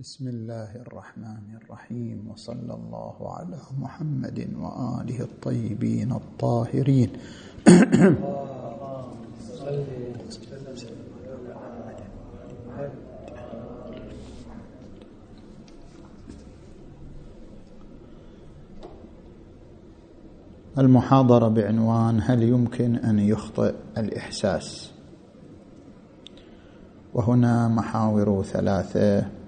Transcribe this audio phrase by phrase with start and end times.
[0.00, 7.10] بسم الله الرحمن الرحيم وصلى الله على محمد وآله الطيبين الطاهرين.
[20.78, 24.92] المحاضرة بعنوان هل يمكن أن يخطئ الإحساس؟
[27.14, 29.45] وهنا محاور ثلاثة.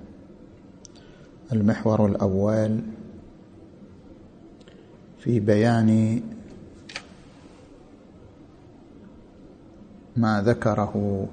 [1.53, 2.81] المحور الأول
[5.19, 6.23] في بيان
[10.17, 11.27] ما ذكره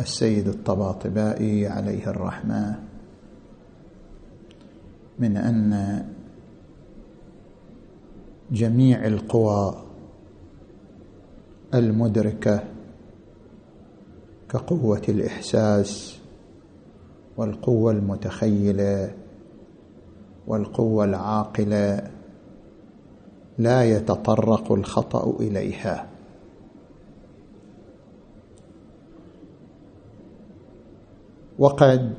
[0.00, 2.82] السيد الطباطبائي عليه الرحمه
[5.18, 6.04] من أن
[8.52, 9.82] جميع القوى
[11.74, 12.64] المدركة
[14.48, 16.18] كقوة الإحساس
[17.36, 19.14] والقوة المتخيلة
[20.46, 22.10] والقوة العاقلة
[23.58, 26.08] لا يتطرق الخطأ إليها.
[31.58, 32.14] وقد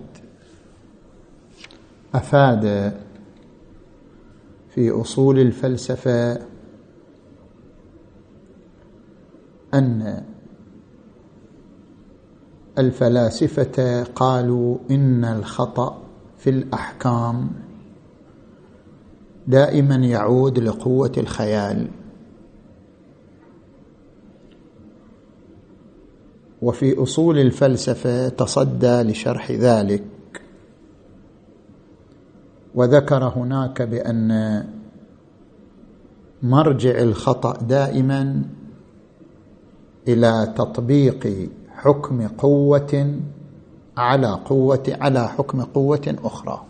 [2.15, 2.93] أفاد
[4.69, 6.39] في أصول الفلسفة
[9.73, 10.23] أن
[12.77, 15.97] الفلاسفة قالوا إن الخطأ
[16.37, 17.49] في الأحكام
[19.47, 21.87] دائما يعود لقوة الخيال.
[26.61, 30.03] وفي أصول الفلسفة تصدى لشرح ذلك.
[32.75, 34.63] وذكر هناك بأن
[36.43, 38.43] مرجع الخطأ دائما
[40.07, 43.19] إلى تطبيق حكم قوة
[43.97, 46.63] على قوة على حكم قوة أخرى.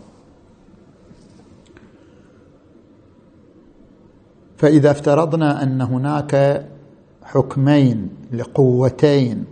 [4.58, 6.66] فإذا افترضنا أن هناك
[7.24, 9.46] حكمين لقوتين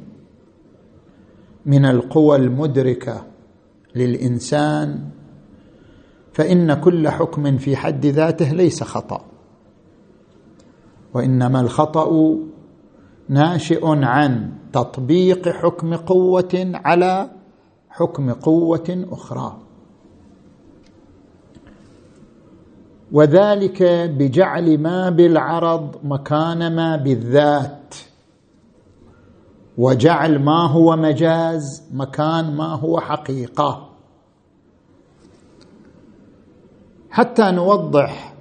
[1.66, 3.26] من القوى المدركة
[3.96, 5.10] للإنسان
[6.34, 9.26] فإن كل حكم في حد ذاته ليس خطأ
[11.14, 12.38] وإنما الخطأ
[13.30, 17.30] ناشئ عن تطبيق حكم قوة على
[17.90, 19.58] حكم قوة أخرى.
[23.12, 23.84] وذلك
[24.18, 27.96] بجعل ما بالعرض مكان ما بالذات
[29.78, 33.90] وجعل ما هو مجاز مكان ما هو حقيقة.
[37.10, 38.34] حتى نوضح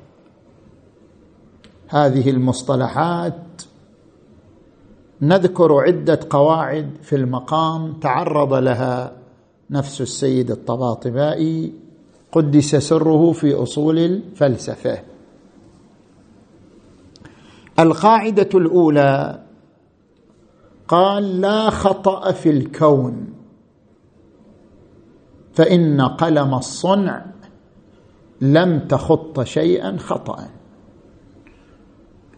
[1.89, 3.54] هذه المصطلحات
[5.29, 9.13] نذكر عدة قواعد في المقام تعرض لها
[9.71, 11.73] نفس السيد الطباطبائي
[12.33, 14.99] قدس سره في أصول الفلسفة.
[17.79, 19.43] القاعدة الأولى
[20.89, 23.35] قال لا خطأ في الكون
[25.55, 27.27] فإن قلم الصنع
[28.41, 30.49] لم تخط شيئا خطا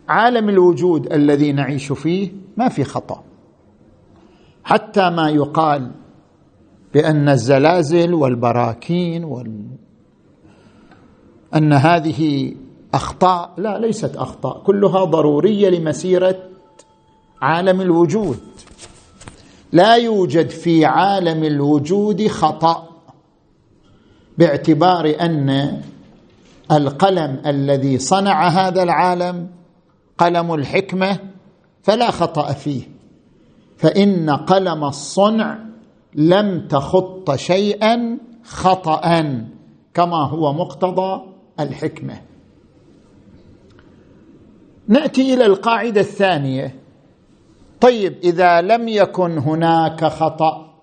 [0.09, 3.23] عالم الوجود الذي نعيش فيه ما في خطأ.
[4.65, 5.91] حتى ما يقال
[6.95, 9.67] بأن الزلازل والبراكين وال...
[11.55, 12.53] أن هذه
[12.95, 16.37] أخطاء لا ليست أخطاء كلها ضرورية لمسيرة
[17.43, 18.39] عالم الوجود.
[19.73, 22.89] لا يوجد في عالم الوجود خطأ
[24.39, 25.81] باعتبار أن
[26.73, 29.49] القلم الذي صنع هذا العالم
[30.19, 31.19] قلم الحكمة
[31.83, 32.83] فلا خطأ فيه.
[33.77, 35.59] فإن قلم الصنع
[36.15, 39.47] لم تخط شيئا خطا
[39.95, 41.23] كما هو مقتضى
[41.61, 42.21] الحكمة.
[44.89, 46.75] نأتي إلى القاعدة الثانية.
[47.81, 50.75] طيب إذا لم يكن هناك خطأ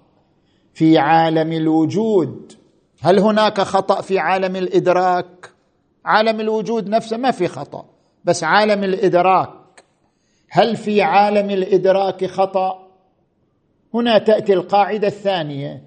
[0.74, 2.54] في عالم الوجود
[3.02, 5.50] هل هناك خطأ في عالم الإدراك؟
[6.06, 7.93] عالم الوجود نفسه ما في خطأ.
[8.26, 9.50] بس عالم الإدراك.
[10.50, 12.88] هل في عالم الإدراك خطأ؟
[13.94, 15.84] هنا تأتي القاعدة الثانية.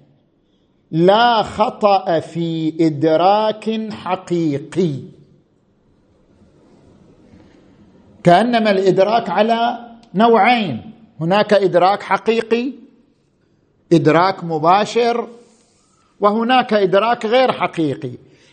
[0.91, 4.99] لا خطأ في إدراك حقيقي.
[8.23, 9.77] كأنما الإدراك على
[10.15, 10.91] نوعين.
[11.21, 12.73] هناك إدراك حقيقي
[13.93, 15.27] إدراك مباشر
[16.19, 18.11] وهناك إدراك غير حقيقي.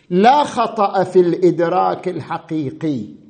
[0.09, 3.24] لا خطأ في الإدراك الحقيقي.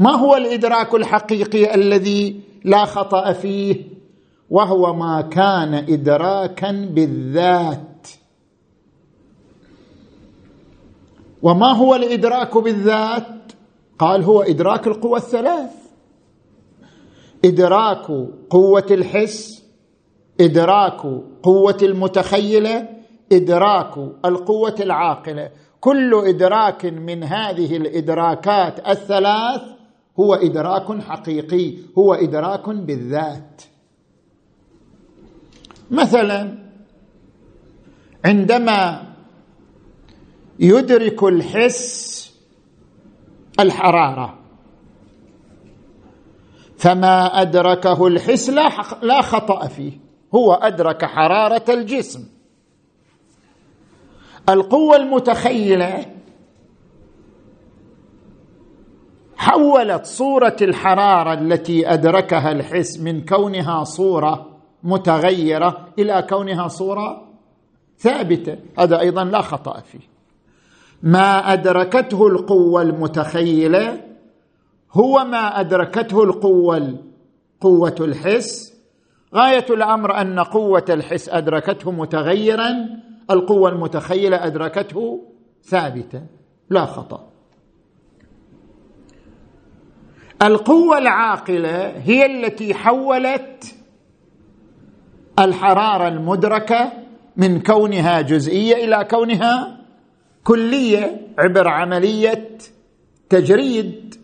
[0.00, 3.76] ما هو الإدراك الحقيقي الذي لا خطأ فيه؟
[4.50, 8.08] وهو ما كان ادراكا بالذات.
[11.42, 13.52] وما هو الإدراك بالذات؟
[13.98, 15.70] قال هو إدراك القوى الثلاث.
[17.44, 18.06] إدراك
[18.50, 19.62] قوة الحس
[20.40, 21.00] إدراك
[21.42, 22.88] قوة المتخيلة
[23.32, 25.50] إدراك القوة العاقلة.
[25.80, 29.62] كل إدراك من هذه الإدراكات الثلاث
[30.20, 33.62] هو إدراك حقيقي هو إدراك بالذات.
[35.90, 36.58] مثلا
[38.24, 39.02] عندما
[40.58, 42.12] يدرك الحس
[43.60, 44.38] الحرارة
[46.78, 48.50] فما أدركه الحس
[49.02, 49.92] لا خطأ فيه
[50.34, 52.24] هو أدرك حرارة الجسم.
[54.48, 56.06] القوة المتخيلة
[59.42, 64.46] حولت صورة الحرارة التي أدركها الحس من كونها صورة
[64.82, 67.28] متغيرة إلى كونها صورة
[67.98, 68.58] ثابتة.
[68.78, 70.00] هذا أيضا لا خطأ فيه.
[71.02, 74.00] ما أدركته القوة المتخيلة
[74.92, 76.98] هو ما أدركته القوة
[77.60, 78.74] قوة الحس.
[79.34, 82.70] غاية الأمر أن قوة الحس أدركته متغيرا
[83.30, 85.20] القوة المتخيلة أدركته
[85.62, 86.26] ثابتا
[86.70, 87.31] لا خطأ.
[90.42, 93.74] القوة العاقلة هي التي حولت
[95.38, 96.92] الحرارة المدركة
[97.36, 99.78] من كونها جزئية إلى كونها
[100.44, 102.48] كلية عبر عملية
[103.28, 104.14] تجريد.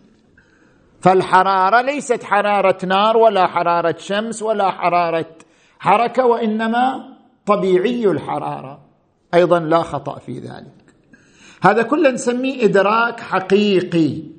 [1.00, 5.36] فالحرارة ليست حرارة نار ولا حرارة شمس ولا حرارة
[5.78, 7.16] حركة وإنما
[7.46, 8.80] طبيعي الحرارة.
[9.34, 10.94] أيضا لا خطأ في ذلك.
[11.62, 14.37] هذا كله نسميه إدراك حقيقي.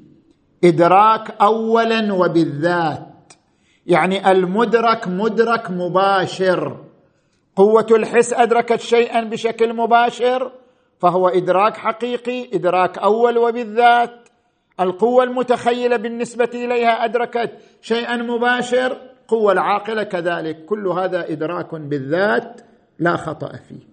[0.64, 3.34] إدراك اولا وبالذات.
[3.86, 6.78] يعني المدرك مدرك مباشر.
[7.56, 10.52] قوة الحس أدركت شيئا بشكل مباشر
[11.00, 14.30] فهو إدراك حقيقي إدراك أول وبالذات.
[14.80, 17.52] القوة المتخيلة بالنسبة إليها أدركت
[17.82, 18.98] شيئا مباشر
[19.28, 20.66] قوة العاقلة كذلك.
[20.66, 22.62] كل هذا إدراك بالذات
[23.00, 23.90] لا خطأ فيه.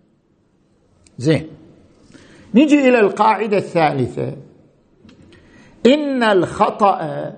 [1.18, 1.48] زين.
[2.54, 4.36] نجي إلى القاعدة الثالثة.
[5.86, 7.32] إن الخطأ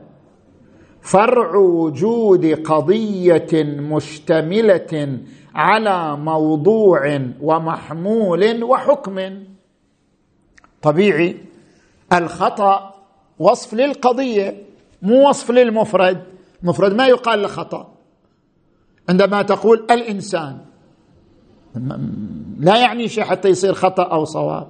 [1.03, 5.19] فرع وجود قضية مشتملة
[5.55, 9.45] على موضوع ومحمول وحكم.
[10.83, 11.37] طبيعي
[12.12, 12.95] الخطأ
[13.39, 14.62] وصف للقضية
[15.03, 16.23] مو وصف للمفرد.
[16.62, 17.94] مفرد ما يقال له خطأ.
[19.09, 20.59] عندما تقول الإنسان
[22.59, 24.69] لا يعني شيء حتى يصير خطأ أو صواب.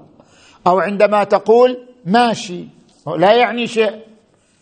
[0.66, 2.77] أو عندما تقول ماشي.
[3.16, 4.00] لا يعني شيء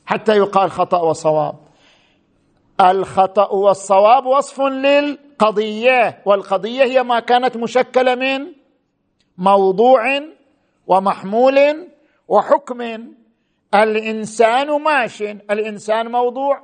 [0.07, 1.55] حتى يقال خطأ وصواب.
[2.81, 8.47] الخطأ والصواب وصف للقضية والقضية هي ما كانت مشكلة من
[9.39, 10.21] موضوع
[10.87, 11.89] ومحمول
[12.29, 12.81] وحكم.
[13.75, 16.63] الإنسان ماش الإنسان موضوع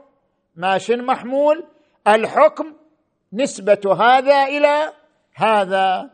[0.56, 1.64] ماش محمول.
[2.08, 2.73] الحكم
[3.32, 4.93] نسبة هذا إلى
[5.34, 6.11] هذا.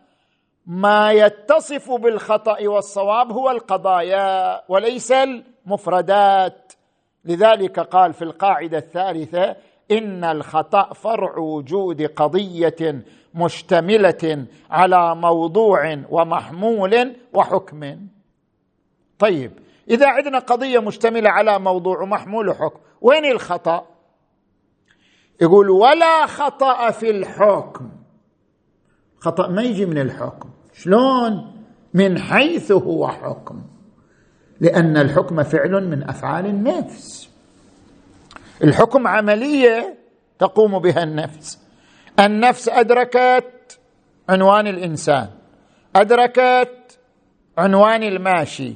[0.68, 6.72] ما يتصف بالخطأ والصواب هو القضايا وليس المفردات.
[7.24, 9.56] لذلك قال في القاعدة الثالثة
[9.90, 13.04] إن الخطأ فرع وجود قضية
[13.34, 17.98] مشتملة على موضوع ومحمول وحكم.
[19.18, 19.52] طيب
[19.90, 23.86] إذا عندنا قضية مشتملة على موضوع ومحمول وحكم وين الخطأ؟
[25.40, 27.90] يقول ولا خطأ في الحكم.
[29.20, 30.57] خطأ ما يجي من الحكم.
[30.82, 31.52] شلون؟
[31.94, 33.62] من حيث هو حكم.
[34.60, 37.30] لأن الحكم فعل من أفعال النفس.
[38.64, 39.98] الحكم عملية
[40.38, 41.58] تقوم بها النفس.
[42.20, 43.78] النفس أدركت
[44.28, 45.28] عنوان الإنسان.
[45.96, 46.98] أدركت
[47.58, 48.74] عنوان الماشي.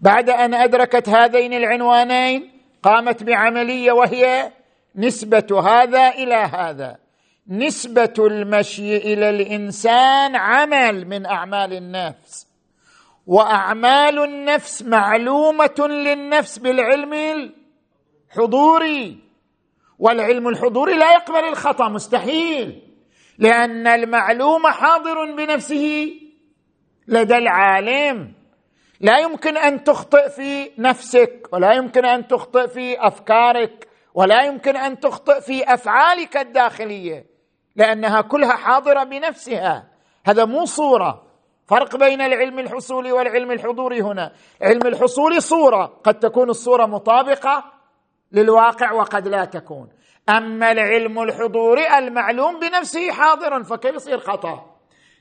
[0.00, 2.50] بعد أن أدركت هذين العنوانين
[2.82, 4.52] قامت بعملية وهي
[4.96, 7.05] نسبة هذا إلى هذا.
[7.48, 12.46] نسبة المشي إلى الإنسان عمل من أعمال النفس.
[13.26, 17.12] وأعمال النفس معلومة للنفس بالعلم
[18.32, 19.18] الحضوري.
[19.98, 22.82] والعلم الحضوري لا يقبل الخطأ مستحيل.
[23.38, 26.12] لأن المعلوم حاضر بنفسه
[27.08, 28.32] لدى العالم.
[29.00, 35.00] لا يمكن أن تخطئ في نفسك ولا يمكن أن تخطئ في أفكارك ولا يمكن أن
[35.00, 37.35] تخطئ في أفعالك الداخلية.
[37.76, 39.88] لأنها كلها حاضرة بنفسها.
[40.26, 41.22] هذا مو صورة.
[41.66, 44.32] فرق بين العلم الحصولي والعلم الحضوري هنا.
[44.62, 46.00] علم الحصولي صورة.
[46.04, 47.64] قد تكون الصورة مطابقة
[48.32, 49.88] للواقع وقد لا تكون.
[50.28, 54.76] أما العلم الحضوري المعلوم بنفسه حاضر فكيف يصير خطأ؟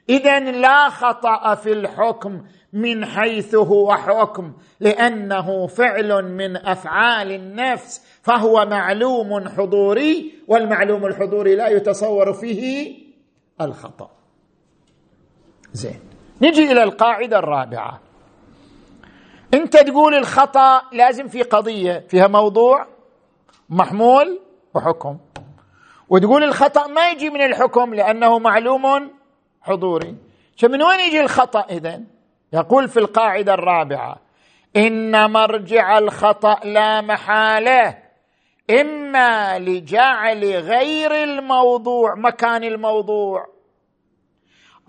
[0.10, 2.44] اذا لا خطأ في الحكم
[2.76, 11.68] من حيث هو حكم لأنه فعل من أفعال النفس فهو معلوم حضوري والمعلوم الحضوري لا
[11.68, 12.98] يتصور فيه
[13.62, 14.10] الخطأ.
[15.74, 16.00] زين.
[16.42, 18.00] نجي إلى القاعدة الرابعة.
[19.54, 22.88] أنت تقول الخطأ لازم في قضية فيها موضوع
[23.70, 24.40] محمول
[24.74, 25.18] وحكم.
[26.10, 29.12] وتقول الخطأ ما يجي من الحكم لأنه معلوم
[29.62, 30.16] حضوري.
[30.58, 32.15] فمن وين يجي الخطأ اذا
[32.56, 34.18] يقول في القاعدة الرابعة
[34.76, 37.98] إن مرجع الخطأ لا محالة
[38.70, 43.48] إما لجعل غير الموضوع مكان الموضوع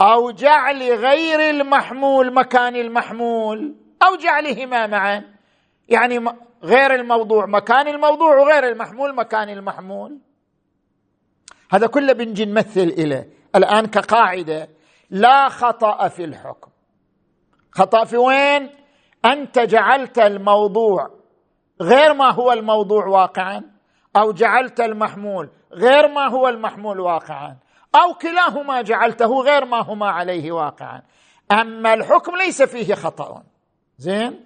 [0.00, 5.24] أو جعل غير المحمول مكان المحمول أو جعلهما معا.
[5.88, 6.24] يعني
[6.62, 10.18] غير الموضوع مكان الموضوع وغير المحمول مكان المحمول.
[11.70, 13.28] هذا كله بنجي نمثل إليه.
[13.54, 14.68] الآن كقاعدة
[15.10, 16.70] لا خطأ في الحكم.
[17.76, 18.70] خطأ في وين؟
[19.24, 21.10] أنت جعلت الموضوع
[21.80, 23.62] غير ما هو الموضوع واقعا
[24.16, 27.56] أو جعلت المحمول غير ما هو المحمول واقعا
[27.94, 31.02] أو كلاهما جعلته غير ما هما عليه واقعا.
[31.52, 33.42] أما الحكم ليس فيه خطأ.
[33.98, 34.44] زين؟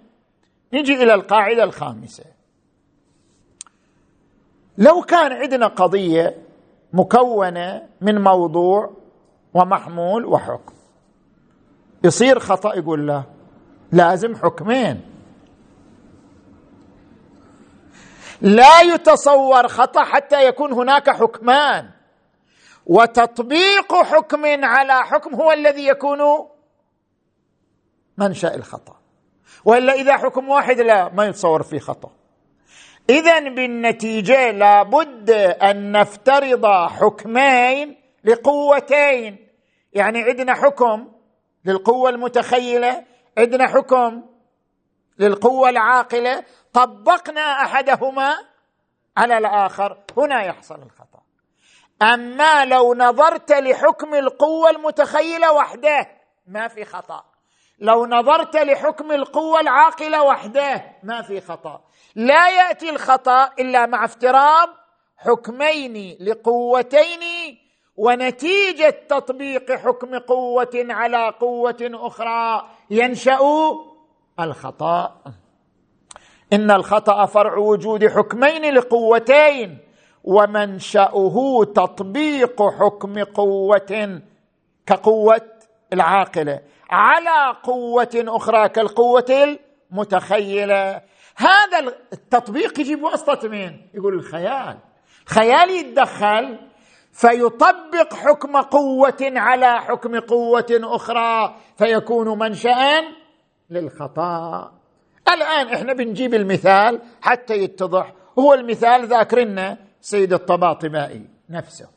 [0.73, 2.23] نجي إلى القاعدة الخامسة.
[4.77, 6.37] لو كان عندنا قضية
[6.93, 8.93] مكونة من موضوع
[9.53, 10.73] ومحمول وحكم
[12.03, 13.23] يصير خطأ يقول له
[13.91, 15.01] لازم حكمين.
[18.41, 21.89] لا يتصور خطأ حتى يكون هناك حكمان.
[22.85, 26.19] وتطبيق حكم على حكم هو الذي يكون
[28.17, 28.95] منشأ الخطأ.
[29.65, 32.11] وإلا إذا حكم واحد لا ما يتصور فيه خطأ.
[33.09, 35.29] اذا بالنتيجة لابد
[35.61, 39.47] أن نفترض حكمين لقوتين.
[39.93, 41.10] يعني عندنا حكم
[41.65, 43.05] للقوة المتخيلة
[43.37, 44.23] عندنا حكم
[45.19, 48.37] للقوة العاقلة طبقنا أحدهما
[49.17, 51.21] على الآخر هنا يحصل الخطأ.
[52.01, 56.07] أما لو نظرت لحكم القوة المتخيلة وحده
[56.47, 57.25] ما في خطأ.
[57.79, 61.81] لو نظرت لحكم القوة العاقلة وحده ما في خطأ.
[62.15, 64.69] لا يأتي الخطأ إلا مع افتراض
[65.17, 67.21] حكمين لقوتين
[68.01, 73.39] ونتيجة تطبيق حكم قوة على قوة أخرى ينشأ
[74.39, 75.21] الخطأ.
[76.53, 79.77] إن الخطأ فرع وجود حكمين لقوتين
[80.23, 84.21] ومنشأه تطبيق حكم قوة
[84.85, 85.51] كقوة
[85.93, 86.59] العاقلة.
[86.89, 89.57] على قوة أخرى كالقوة
[89.91, 91.01] المتخيلة.
[91.35, 94.77] هذا التطبيق يجي بواسطه مين يقول الخيال.
[95.25, 96.70] خيال يتدخل
[97.11, 103.01] فيطبق حكم قوة على حكم قوة أخرى فيكون منشأ
[103.69, 104.71] للخطأ.
[105.33, 108.13] الآن إحنا بنجيب المثال حتى يتضح.
[108.39, 111.87] هو المثال ذاكرنا سيد الطباطبائي نفسه.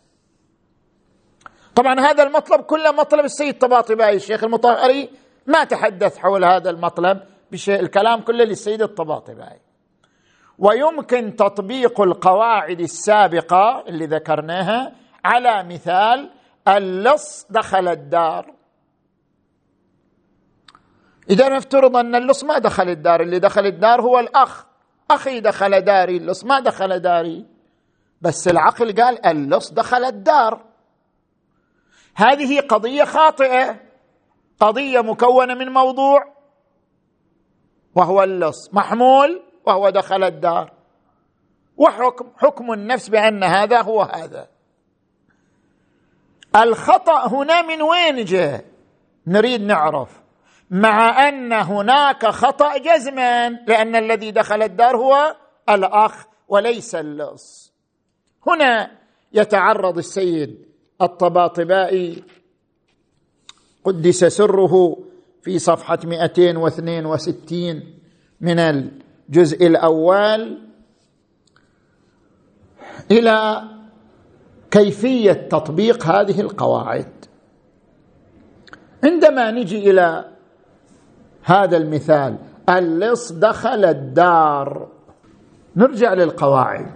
[1.75, 4.17] طبعا هذا المطلب كله مطلب السيد الطباطبائي.
[4.17, 5.11] الشيخ المطهري
[5.47, 7.21] ما تحدث حول هذا المطلب
[7.53, 7.81] بشيء.
[7.81, 9.61] الكلام كله للسيد الطباطبائي.
[10.59, 14.93] ويمكن تطبيق القواعد السابقة اللي ذكرناها
[15.25, 16.31] على مثال
[16.69, 18.55] اللص دخل الدار.
[21.31, 24.67] إذا نفترض أن اللص ما دخل الدار اللي دخل الدار هو الأخ.
[25.11, 27.47] أخي دخل داري اللص ما دخل داري.
[28.21, 30.65] بس العقل قال اللص دخل الدار.
[32.15, 33.81] هذه قضية خاطئة
[34.61, 36.35] قضية مكونة من موضوع.
[37.95, 40.73] وهو اللص محمول وهو دخل الدار.
[41.77, 44.54] وحكم حكم النفس بأن هذا هو هذا.
[46.57, 48.65] الخطأ هنا من وين جاء؟
[49.27, 50.25] نريد نعرف.
[50.71, 55.37] مع أن هناك خطأ جزما لأن الذي دخل الدار هو
[55.69, 57.73] الأخ وليس اللص
[58.47, 58.91] هنا
[59.33, 60.65] يتعرض السيد
[61.03, 62.25] الطباطبائي
[63.85, 64.97] قدس سره
[65.43, 67.83] في صفحة 262
[68.41, 70.59] من الجزء الأول
[73.11, 73.63] إلى
[74.75, 77.25] كيفية تطبيق هذه القواعد.
[79.05, 80.25] عندما نجي إلى
[81.43, 82.37] هذا المثال
[82.69, 84.89] اللص دخل الدار.
[85.77, 86.93] نرجع للقواعد.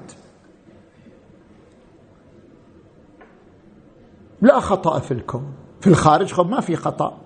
[4.43, 5.53] لا خطأ في الكون.
[5.81, 7.19] في الخارج ما في خطأ.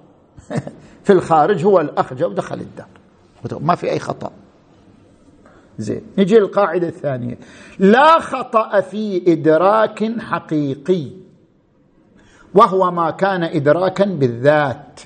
[1.04, 2.88] في الخارج هو الأخ جو دخل الدار.
[3.60, 4.30] ما في أي خطأ.
[5.78, 6.02] زين.
[6.18, 7.38] نجي للقاعدة الثانية.
[7.78, 11.10] لا خطأ في إدراك حقيقي
[12.54, 15.00] وهو ما كان ادراكا بالذات.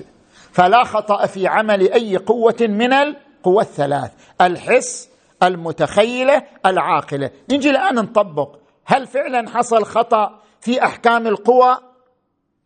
[0.51, 5.09] فلا خطأ في عمل أي قوة من القوى الثلاث الحس
[5.43, 7.31] المتخيلة العاقلة.
[7.51, 8.55] نجي الآن نطبق.
[8.85, 11.77] هل فعلا حصل خطأ في أحكام القوى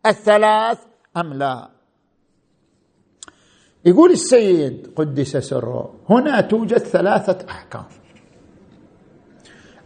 [0.06, 0.78] الثلاث
[1.16, 1.71] أم لا؟
[3.84, 7.84] يقول السيد قدس سره هنا توجد ثلاثة أحكام.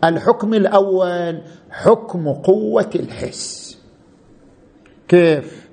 [0.04, 3.78] الحكم الأول حكم قوة الحس.
[5.08, 5.68] كيف؟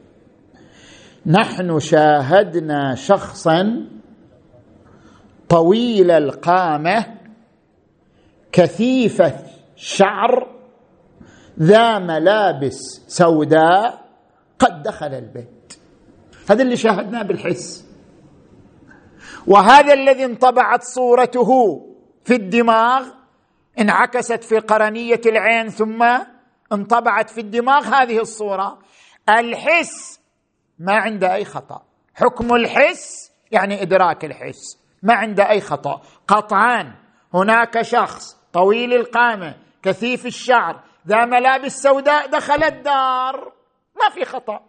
[1.26, 3.88] نحن شاهدنا شخصا
[5.50, 7.06] طويل القامة
[8.52, 9.22] كثيف
[9.76, 10.48] الشعر
[11.60, 14.06] ذا ملابس سوداء
[14.60, 15.74] قد دخل البيت.
[16.50, 17.93] هذا اللي شاهدناه بالحس.
[19.48, 21.80] وهذا الذي انطبعت صورته
[22.26, 23.08] في الدماغ
[23.80, 26.18] انعكست في قرنية العين ثم
[26.72, 28.80] انطبعت في الدماغ هذه الصورة.
[29.30, 30.20] الحس
[30.80, 31.82] ما عنده أي خطأ.
[32.16, 34.78] حكم الحس يعني إدراك الحس.
[35.04, 36.02] ما عنده أي خطأ.
[36.28, 36.96] قطعا
[37.34, 43.54] هناك شخص طويل القامة كثيف الشعر ذا ملابس سوداء دخل الدار.
[43.96, 44.60] ما في خطأ.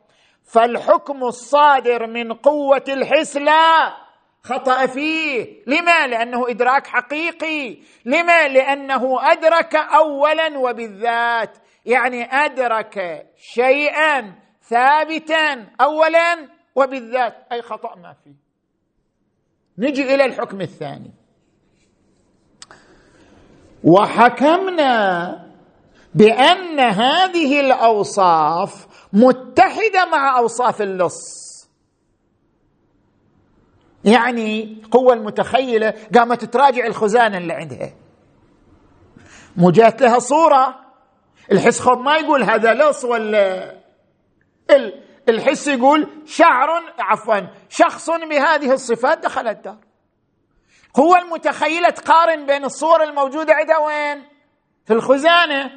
[0.44, 4.03] فالحكم الصادر من قوة الحس لا.
[4.44, 5.62] خطأ فيه.
[5.66, 7.78] لما؟ لأنه إدراك حقيقي.
[8.04, 11.58] لما؟ لأنه أدرك اولا وبالذات.
[11.86, 17.34] يعني أدرك شيئا ثابتا اولا وبالذات.
[17.52, 18.34] أي خطأ ما فيه.
[19.78, 21.12] نجي إلى الحكم الثاني.
[23.84, 25.30] وحكمنا
[26.14, 31.43] بأن هذه الأوصاف متحدة مع أوصاف اللص.
[34.04, 37.94] يعني قوة المتخيلة قامت تراجع الخزانة اللي عندها.
[39.56, 40.80] مجات لها صورة؟
[41.52, 43.74] الحس خب ما يقول هذا لص ولا
[45.28, 46.68] الحس يقول شعر
[46.98, 49.78] عفوا شخص بهذه الصفات دخل الدار.
[50.94, 54.24] قوة المتخيلة تقارن بين الصور الموجودة عندها وين؟
[54.86, 55.70] في الخزانة.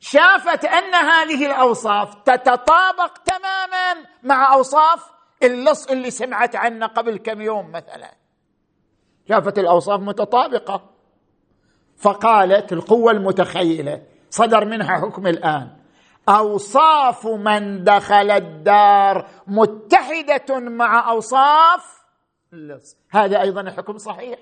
[0.00, 7.70] شافت أن هذه الأوصاف تتطابق تماما مع أوصاف اللص اللي سمعت عنه قبل كم يوم
[7.70, 8.14] مثلا.
[9.28, 10.90] شافت الأوصاف متطابقة.
[11.96, 15.76] فقالت القوة المتخيلة صدر منها حكم الآن.
[16.28, 21.98] أوصاف من دخل الدار متحدة مع أوصاف
[22.52, 22.96] اللص.
[23.10, 24.38] هذا أيضا حكم صحيح.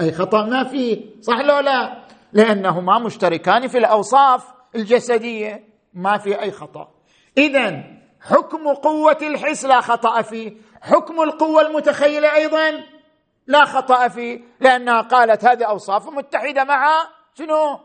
[0.00, 5.68] أي خطأ ما فيه صح لو لا؟ لأنهما مشتركان في الأوصاف الجسدية.
[5.94, 6.94] ما في أي خطأ.
[7.38, 7.84] اذا
[8.22, 10.52] حكم قوة الحس لا خطأ فيه.
[10.80, 12.84] حكم القوة المتخيلة أيضا
[13.46, 14.40] لا خطأ فيه.
[14.60, 17.78] لأنها قالت هذه أوصاف متحدة مع شنو؟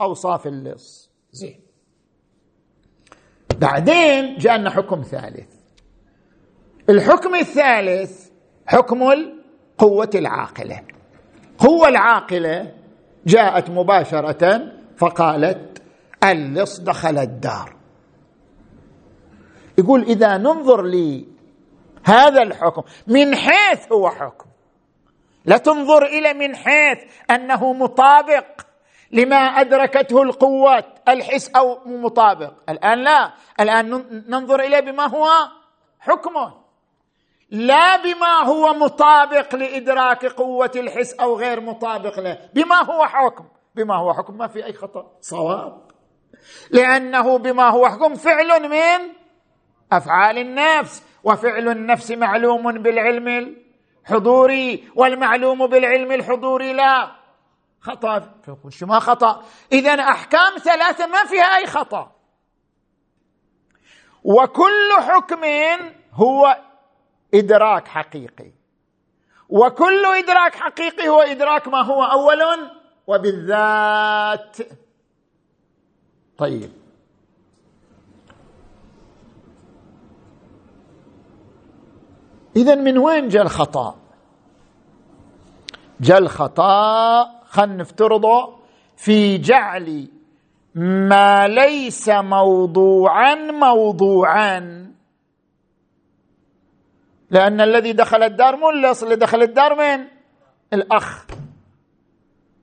[0.00, 1.10] أوصاف اللص.
[1.32, 1.60] زين.
[3.56, 5.54] بعدين جاءنا حكم ثالث.
[6.90, 8.28] الحكم الثالث
[8.66, 10.82] حكم القوة العاقلة.
[11.58, 12.74] قوة العاقلة
[13.26, 15.82] جاءت مباشرة فقالت
[16.24, 17.79] اللص دخل الدار.
[19.80, 21.26] يقول إذا ننظر لي
[22.04, 24.50] هذا الحكم من حيث هو حكم.
[25.44, 26.98] لا تنظر إلى من حيث
[27.30, 28.44] أنه مطابق
[29.12, 32.52] لما أدركته القوات الحس أو مطابق.
[32.68, 35.28] الآن لا الآن ننظر اليه بما هو
[36.00, 36.60] حكمه
[37.50, 42.38] لا بما هو مطابق لإدراك قوة الحس أو غير مطابق له.
[42.54, 43.44] بما هو حكم.
[43.74, 45.12] بما هو حكم ما في أي خطأ.
[45.20, 45.82] صواب.
[46.70, 49.19] لأنه بما هو حكم فعل من
[49.92, 53.56] أفعال النفس وفعل النفس معلوم بالعلم
[54.06, 57.10] الحضوري والمعلوم بالعلم الحضوري لا.
[57.80, 58.34] خطأ
[58.68, 62.12] شو ما خطأ؟ اذا أحكام ثلاثة ما فيها أي خطأ.
[64.24, 65.44] وكل حكم
[66.12, 66.58] هو
[67.34, 68.52] إدراك حقيقي.
[69.48, 72.70] وكل إدراك حقيقي هو إدراك ما هو أول
[73.06, 74.56] وبالذات.
[76.38, 76.79] طيب.
[82.56, 83.96] اذا من وين جاء الخطأ؟
[86.00, 88.56] جاء الخطأ خلينا نفترضه
[88.96, 90.08] في جعل
[90.74, 94.90] ما ليس موضوعا موضوعا.
[97.30, 100.06] لأن الذي دخل الدار مو اللي دخل الدار من
[100.72, 101.26] الأخ.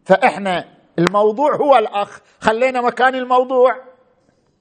[0.05, 0.65] فإحنا
[0.99, 2.21] الموضوع هو الأخ.
[2.39, 3.75] خلينا مكان الموضوع.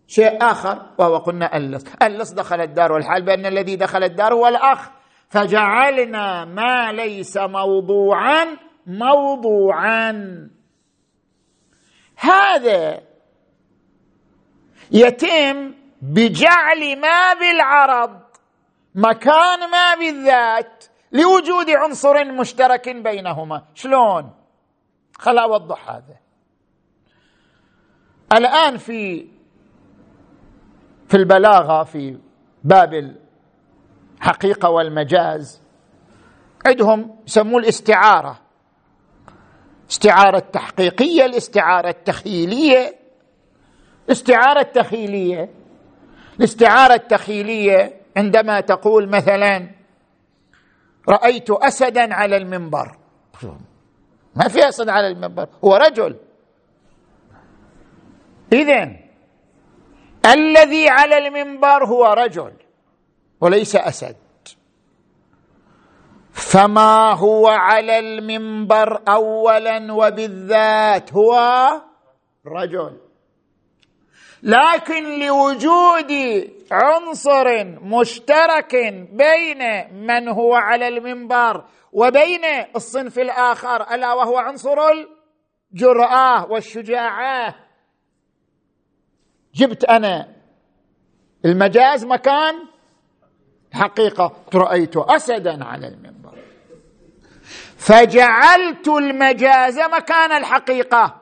[0.06, 4.95] شيء آخر وهو قلنا اللص اللص دخل الدار والحال بأن الذي دخل الدار هو الأخ.
[5.28, 8.46] فجعلنا ما ليس موضوعا
[8.86, 10.10] موضوعا.
[12.16, 13.02] هذا
[14.90, 18.20] يتم بجعل ما بالعرض
[18.94, 23.64] مكان ما بالذات لوجود عنصر مشترك بينهما.
[23.74, 24.30] شلون؟
[25.18, 26.16] خل أوضح هذا.
[28.32, 29.28] الآن في
[31.08, 32.18] في البلاغة في
[32.64, 33.16] باب
[34.16, 35.62] الحقيقة والمجاز.
[36.66, 38.40] عندهم يسموه الاستعارة.
[39.90, 42.96] استعارة تحقيقية الاستعارة التخيليه
[44.06, 45.50] الاستعاره التخيليه
[46.38, 49.70] الاستعارة التخيليه عندما تقول مثلا
[51.08, 52.96] رأيت اسدا على المنبر.
[54.36, 56.16] ما في أسد على المنبر هو رجل.
[58.52, 58.96] اذا
[60.34, 62.52] الذي على المنبر هو رجل.
[63.46, 64.16] وليس أسد.
[66.32, 71.32] فما هو على المنبر اولا وبالذات؟ هو
[72.46, 73.00] رجل.
[74.42, 76.12] لكن لوجود
[76.70, 78.74] عنصر مشترك
[79.12, 82.44] بين من هو على المنبر وبين
[82.76, 84.78] الصنف الآخر ألا وهو عنصر
[85.72, 87.54] الجرآة والشجاعة.
[89.54, 90.36] جبت أنا
[91.44, 92.75] المجاز مكان
[93.76, 96.38] حقيقة رايت أسدا على المنبر.
[97.76, 101.20] فجعلت المجاز مكان الحقيقة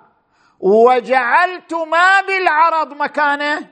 [0.60, 3.68] وجعلت ما بالعرض مكانه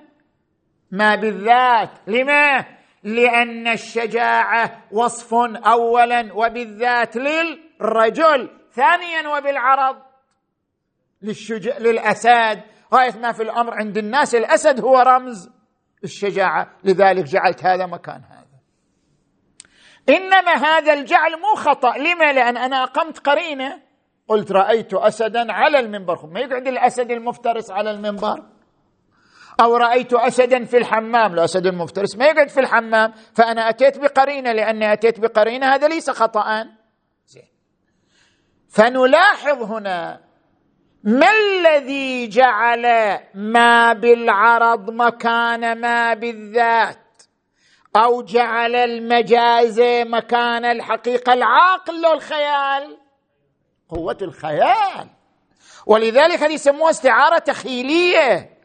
[0.90, 1.90] ما بالذات.
[2.06, 2.64] لما؟
[3.04, 5.34] لأن الشجاعة وصف
[5.66, 9.96] اولا وبالذات للرجل ثانيا وبالعرض
[11.22, 12.62] للشجاع للأسد.
[12.94, 15.50] غايه ما في الأمر عند الناس الأسد هو رمز
[16.04, 16.70] الشجاعة.
[16.84, 18.41] لذلك جعلت هذا مكان هذا
[20.08, 21.98] إنما هذا الجعل مو خطأ.
[21.98, 23.82] لما؟ لأن أنا أقمت قرينة.
[24.28, 26.26] قلت رأيت اسدا على المنبر.
[26.26, 28.42] ما يقعد الأسد المفترس على المنبر؟
[29.60, 31.34] أو رأيت اسدا في الحمام.
[31.34, 33.12] الاسد المفترس ما يقعد في الحمام.
[33.34, 34.52] فأنا أتيت بقرينة.
[34.52, 36.64] لأني أتيت بقرينة هذا ليس خطا
[37.26, 37.48] زين.
[38.68, 40.20] فنلاحظ هنا
[41.04, 42.84] ما الذي جعل
[43.34, 47.01] ما بالعرض مكان ما بالذات؟
[47.96, 52.98] أو جعل المجاز مكان الحقيقة العقل الخيال
[53.88, 55.08] قوة الخيال.
[55.86, 58.58] ولذلك هذه يسموها استعارة تخيلية.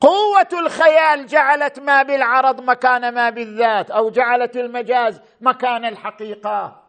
[0.00, 6.82] قوة الخيال جعلت ما بالعرض مكان ما بالذات أو جعلت المجاز مكان الحقيقة.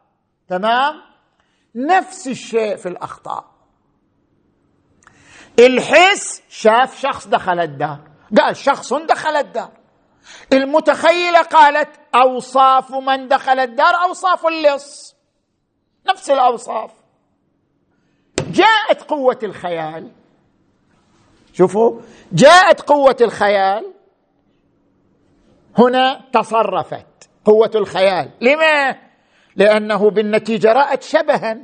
[0.49, 1.01] تمام؟
[1.75, 3.45] نفس الشيء في الأخطاء.
[5.59, 7.99] الحس شاف شخص دخل الدار.
[8.37, 9.71] قال شخص دخل الدار.
[10.53, 15.15] المتخيلة قالت أوصاف من دخل الدار أوصاف اللص.
[16.07, 16.91] نفس الأوصاف.
[18.51, 20.11] جاءت قوة الخيال.
[21.53, 23.93] شوفوا جاءت قوة الخيال.
[25.77, 28.31] هنا تصرفت قوة الخيال.
[28.41, 28.95] لما؟
[29.55, 31.57] لأنه بالنتيجة رأت شبها.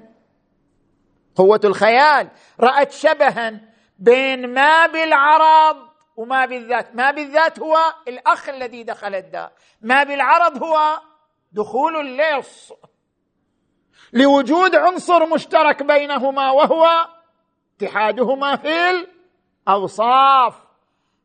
[1.36, 3.62] قوة الخيال رأت شبها
[4.00, 5.91] بين ما بالعرض
[6.22, 11.02] وما بالذات ما بالذات هو الأخ الذي دخل الدار ما بالعرض هو
[11.52, 12.74] دخول اللص
[14.14, 16.88] لوجود عنصر مشترك بينهما وهو
[17.76, 19.06] اتحادهما في
[19.68, 20.56] الأوصاف.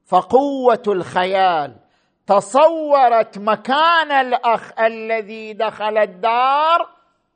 [0.06, 1.76] فقوة الخيال
[2.26, 6.88] تصورت مكان الأخ الذي دخل الدار.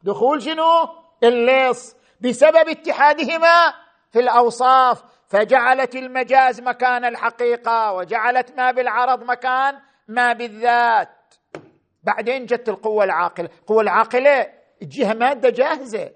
[0.02, 0.88] دخول شنو؟
[1.22, 3.74] اللص بسبب اتحادهما
[4.12, 5.02] في الأوصاف.
[5.30, 11.34] فجعلت المجاز مكان الحقيقة وجعلت ما بالعرض مكان ما بالذات.
[12.02, 13.48] بعدين جت القوة العاقلة.
[13.60, 16.10] القوه العاقلة الجهه مادة جاهزة.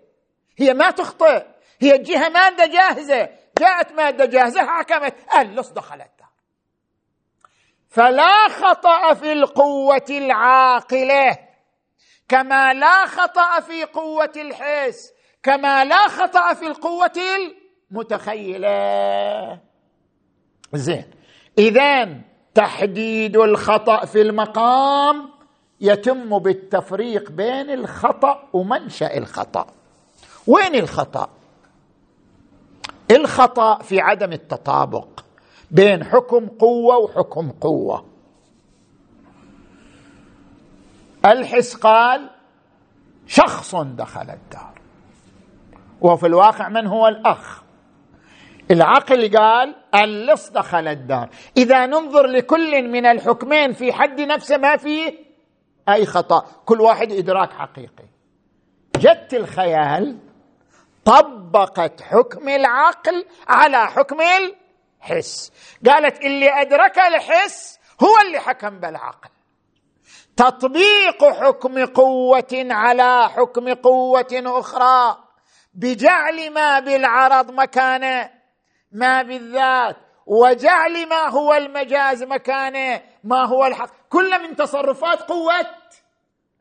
[0.59, 1.47] هي ما تخطئ.
[1.81, 3.29] هي الجهه مادة جاهزة.
[3.59, 6.29] جاءت مادة جاهزة حكمت اللص دخل الدار
[7.89, 11.39] فلا خطأ في القوة العاقلة.
[12.29, 15.13] كما لا خطأ في قوة الحس.
[15.43, 17.13] كما لا خطأ في القوة
[17.91, 19.59] متخيلة.
[20.75, 21.05] زين.
[21.59, 22.21] اذا
[22.55, 25.31] تحديد الخطأ في المقام
[25.81, 29.67] يتم بالتفريق بين الخطأ ومنشأ الخطأ.
[30.47, 31.29] وين الخطأ؟
[33.11, 35.21] الخطأ في عدم التطابق
[35.71, 38.07] بين حكم قوة وحكم قوة.
[41.25, 42.31] الحس قال
[43.27, 44.75] شخص دخل الدار.
[46.01, 47.64] وفي الواقع من هو الأخ؟
[48.71, 51.29] العقل قال اللص دخل الدار.
[51.57, 55.25] إذا ننظر لكل من الحكمين في حد نفسه ما فيه
[55.89, 56.47] أي خطأ.
[56.65, 58.05] كل واحد إدراك حقيقي.
[58.97, 60.19] جت الخيال
[61.05, 65.53] طبقت حكم العقل على حكم الحس.
[65.87, 69.31] قالت اللي أدرك الحس هو اللي حكم بالعقل.
[70.37, 75.19] تطبيق حكم قوة على حكم قوة أخرى.
[75.75, 78.29] بجعل ما بالعرض مكان
[78.95, 79.97] ما بالذات.
[80.27, 83.91] وجعل ما هو المجاز مكان ما هو الحق.
[84.09, 85.67] كل من تصرفات قوة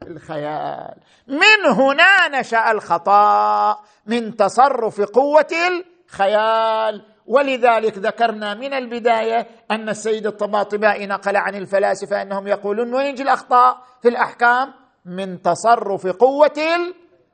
[0.02, 0.96] الخيال.
[1.28, 7.06] من هنا نشأ الخطأ من تصرف قوة الخيال.
[7.28, 14.10] ولذلك ذكرنا من البداية أن السيد الطباطبائي نقل عن الفلاسفة أنهم يقولون وين الأخطاء في
[14.10, 14.74] الأحكام؟
[15.06, 16.60] من تصرف قوة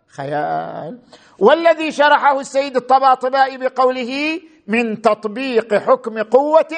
[0.09, 0.99] الخيال.
[1.39, 6.75] والذي شرحه السيد الطباطبائي بقوله من تطبيق حكم قوة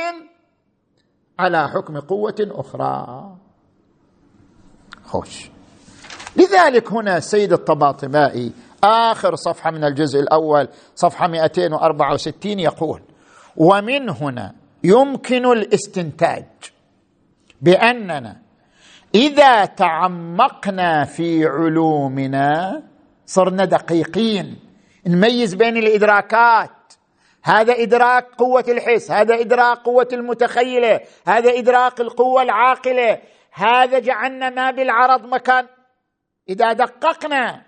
[1.39, 3.36] على حكم قوة أخرى.
[5.06, 5.49] خوش.
[6.36, 8.51] لذلك هنا السيد الطباطبائي
[8.84, 13.01] آخر صفحة من الجزء الأول صفحة 264 يقول
[13.58, 16.45] ومن هنا يمكن الاستنتاج
[17.62, 18.41] بأننا
[19.15, 22.84] إذا تعمقنا في علومنا
[23.25, 24.60] صرنا دقيقين
[25.08, 26.69] نميز بين الإدراكات
[27.43, 33.21] هذا إدراك قوة الحس هذا إدراك قوة المتخيلة هذا إدراك القوة العاقلة.
[33.51, 35.67] هذا جعلنا ما بالعرض مكان.
[36.49, 37.65] إذا دققنا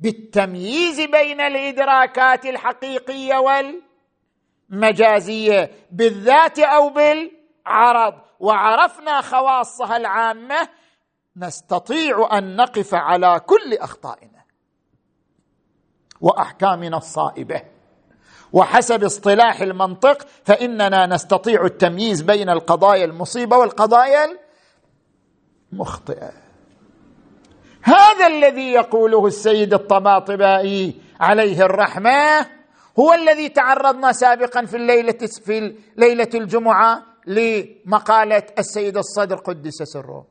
[0.00, 3.34] بالتمييز بين الإدراكات الحقيقية
[4.70, 10.68] والمجازية بالذات أو بالعرض وعرفنا خواصها العامة
[11.36, 14.42] نستطيع أن نقف على كل أخطائنا
[16.20, 17.71] وأحكامنا الصائبة.
[18.52, 24.38] وحسب اصطلاح المنطق فإننا نستطيع التمييز بين القضايا المصيبة والقضايا
[25.72, 26.30] المخطئة.
[27.82, 32.46] هذا الذي يقوله السيد الطباطبائي عليه الرحمة
[32.98, 40.26] هو الذي تعرضنا سابقا في الليلة في ليلة الجمعة لمقالة السيد الصدر قدس سره.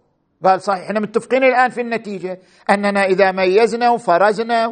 [0.45, 4.71] قال صحيح إحنا متفقين الآن في النتيجة أننا إذا ميزنا وفرزنا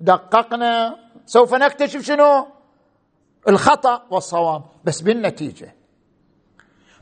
[0.00, 2.48] ودققنا سوف نكتشف شنو؟
[3.48, 4.62] الخطأ والصواب.
[4.84, 5.74] بس بالنتيجة.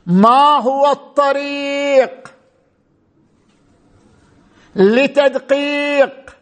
[0.05, 2.33] ما هو الطريق
[4.75, 6.37] لتدقيق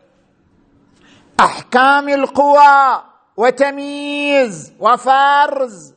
[1.39, 3.03] أحكام القوى
[3.37, 5.93] وتمييز وفرز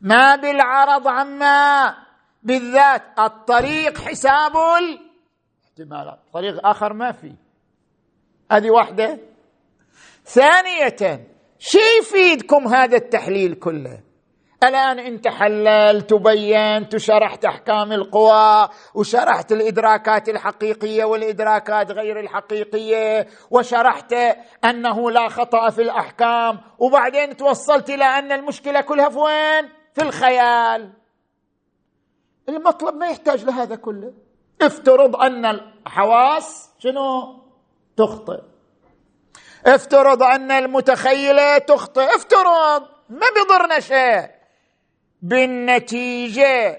[0.00, 1.94] ما بالعرض عما
[2.42, 6.18] بالذات؟ الطريق حساب الاحتمالات.
[6.32, 7.34] طريق آخر ما في.
[8.52, 9.33] هذه واحدة.
[10.24, 14.00] ثانية شو يفيدكم هذا التحليل كله
[14.62, 24.12] الآن أنت حللت وبينت وشرحت أحكام القوى وشرحت الإدراكات الحقيقية والإدراكات غير الحقيقية وشرحت
[24.64, 30.92] أنه لا خطأ في الأحكام وبعدين توصلت إلى أن المشكلة كلها في وين؟ في الخيال
[32.48, 34.12] المطلب ما يحتاج لهذا كله
[34.62, 37.40] افترض أن الحواس شنو؟
[37.96, 38.53] تخطئ
[39.66, 44.30] افترض أن المتخيله تخطئ افترض ما بيضرنا شيء.
[45.22, 46.78] بالنتيجة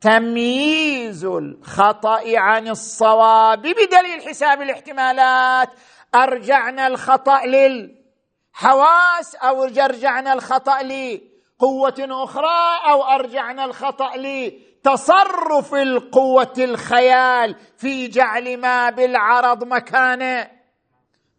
[0.00, 5.68] تمييز الخطأ عن الصواب بدليل حساب الاحتمالات.
[6.14, 18.08] أرجعنا الخطأ للحواس أو ارجعنا الخطأ لقوة أخرى أو أرجعنا الخطأ لتصرف القوة الخيال في
[18.08, 20.57] جعل ما بالعرض مكانه.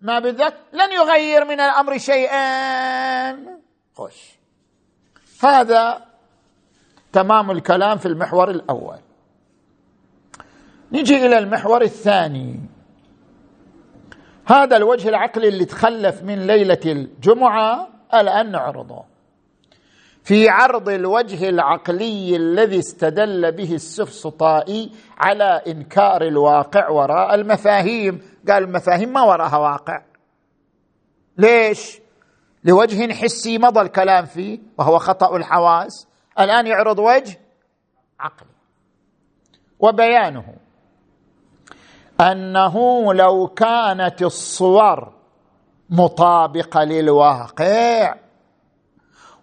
[0.02, 3.32] ما بالذات لن يغير من الأمر شيئا.
[3.96, 4.40] خوش.
[5.44, 6.06] هذا
[7.12, 9.00] تمام الكلام في المحور الأول.
[10.92, 12.60] نجي إلى المحور الثاني.
[14.46, 19.09] هذا الوجه العقلي اللي تخلف من ليلة الجمعة الان نعرضه
[20.24, 28.22] في عرض الوجه العقلي الذي استدل به السفسطائي على إنكار الواقع وراء المفاهيم.
[28.50, 30.02] قال المفاهيم ما وراها واقع.
[31.38, 32.00] ليش؟
[32.64, 36.08] لوجه حسي مضى الكلام فيه وهو خطأ الحواس.
[36.40, 37.40] الآن يعرض وجه
[38.20, 38.50] عقلي.
[39.80, 40.56] وبيانه
[42.22, 45.14] أنه لو كانت الصور
[45.90, 48.16] مطابقة للواقع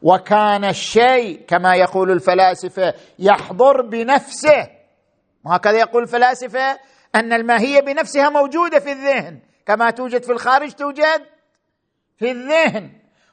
[0.06, 4.68] وكان الشيء كما يقول الفلاسفة يحضر بنفسه.
[5.44, 6.78] وهكذا يقول الفلاسفة
[7.14, 9.40] أن الماهية بنفسها موجودة في الذهن.
[9.66, 11.22] كما توجد في الخارج توجد
[12.16, 12.90] في الذهن.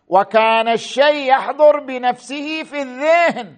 [0.08, 3.58] وكان الشيء يحضر بنفسه في الذهن.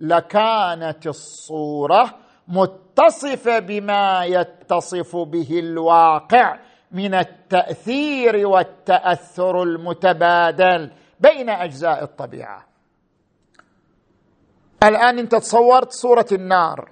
[0.00, 2.14] لكانت الصورة
[2.48, 6.58] متصفة بما يتصف به الواقع
[6.92, 10.90] من التأثير والتأثر المتبادل.
[11.20, 12.66] بين أجزاء الطبيعة.
[14.82, 16.90] الآن أنت تصورت صورة النار.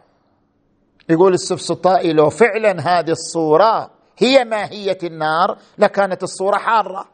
[1.09, 7.09] يقول السفسطائي لو فعلا هذه الصورة هي ماهية النار لكانت الصورة حارة.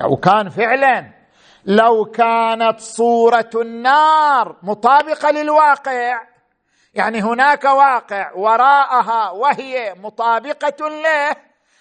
[0.00, 1.12] لو كان فعلا
[1.64, 6.22] لو كانت صورة النار مطابقة للواقع
[6.94, 11.36] يعني هناك واقع وراءها وهي مطابقة له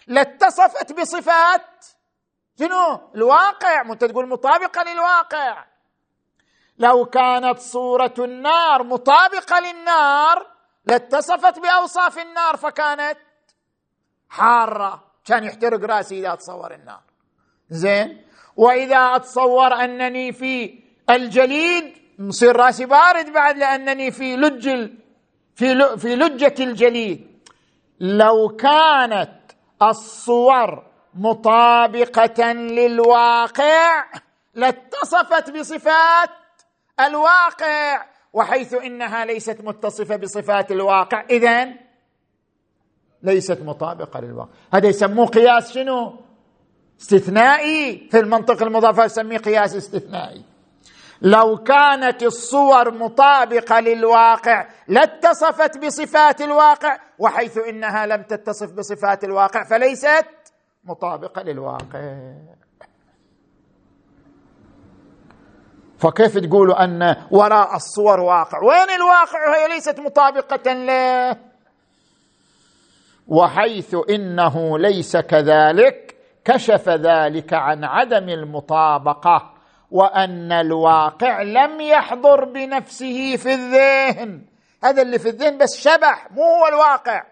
[0.08, 1.86] لاتصفت بصفات
[2.60, 3.82] شنو؟ الواقع.
[3.82, 5.66] أنت تقول مطابقة للواقع.
[6.78, 10.48] لو كانت صورة النار مطابقة للنار
[10.86, 13.18] لاتصفت بأوصاف النار فكانت
[14.30, 15.04] حارة.
[15.26, 17.02] كان يحترق رأسي إذا أتصور النار.
[17.70, 18.26] زين؟
[18.58, 24.70] وإذا أتصور أنني في الجليد مصير رأسي بارد بعد لأنني في لج
[25.56, 27.42] في في لجة الجليد.
[28.00, 29.40] لو كانت
[29.82, 34.06] الصور مطابقة للواقع
[34.54, 36.30] لاتصفت بصفات
[37.00, 41.26] الواقع وحيث إنها ليست متصفة بصفات الواقع.
[41.30, 41.68] اذا
[43.24, 44.50] ليست مطابقة للواقع.
[44.74, 46.20] هذا يسموه قياس شنو؟
[47.02, 48.08] استثنائي.
[48.12, 50.44] في المنطق المضاف يسميه قياس استثنائي.
[51.22, 60.26] لو كانت الصور مطابقة للواقع لاتصفت بصفات الواقع وحيث إنها لم تتصف بصفات الواقع فليست
[60.86, 62.18] مطابقة للواقع.
[65.98, 71.38] فكيف تقولوا أن وراء الصور واقع؟ وين الواقع؟ وهي ليست مطابقة له
[73.28, 79.54] وحيث إنه ليس كذلك كشف ذلك عن عدم المطابقة
[79.92, 84.42] وأن الواقع لم يحضر بنفسه في الذهن.
[84.84, 87.24] هذا اللي في الذهن بس شبح مو هو الواقع.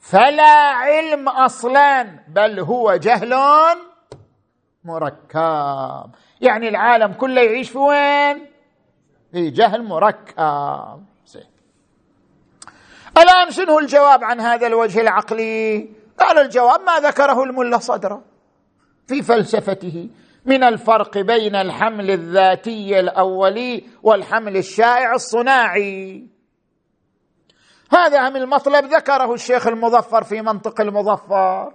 [0.00, 3.34] فلا علم أصلا بل هو جهل
[4.84, 6.10] مركب.
[6.40, 8.46] يعني العالم كله يعيش في وين؟
[9.32, 11.04] في جهل مركب.
[13.18, 18.22] الآن شنو الجواب عن هذا الوجه العقلي؟ قال الجواب ما ذكره الملا صدره
[19.06, 20.08] في فلسفته
[20.44, 26.26] من الفرق بين الحمل الذاتي الأولي والحمل الشائع الصناعي.
[27.92, 31.74] هذا هم المطلب ذكره الشيخ المظفر في منطق المظفر.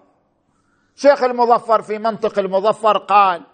[0.96, 3.46] شيخ المظفر في منطق المظفر قال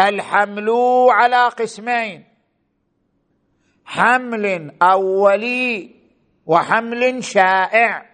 [0.00, 0.70] الحمل
[1.10, 2.24] على قسمين
[3.84, 5.94] حمل أولي
[6.46, 8.06] وحمل شائع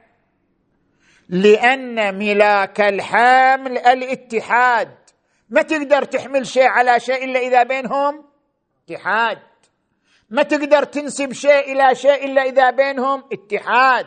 [1.29, 4.99] لأن ملاك الحمل الاتحاد.
[5.51, 8.25] ما تقدر تحمل شيء على شيء إلا إذا بينهم
[8.85, 9.39] اتحاد.
[10.31, 14.07] ما تقدر تنسب شيء إلى شيء إلا إذا بينهم اتحاد.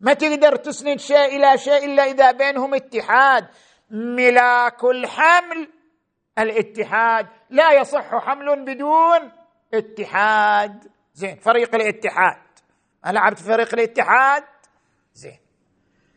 [0.00, 3.46] ما تقدر تسند شيء إلى شيء إلا إذا بينهم اتحاد.
[3.90, 5.68] ملاك الحمل
[6.38, 7.26] الاتحاد.
[7.50, 9.32] لا يصح حمل بدون
[9.74, 10.92] اتحاد.
[11.14, 12.42] زين فريق الاتحاد.
[13.06, 14.44] لعبت فريق الاتحاد؟
[15.14, 15.38] زين.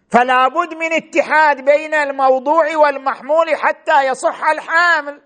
[0.10, 5.22] فلا بد من اتحاد بين الموضوع والمحمول حتى يصح الحامل.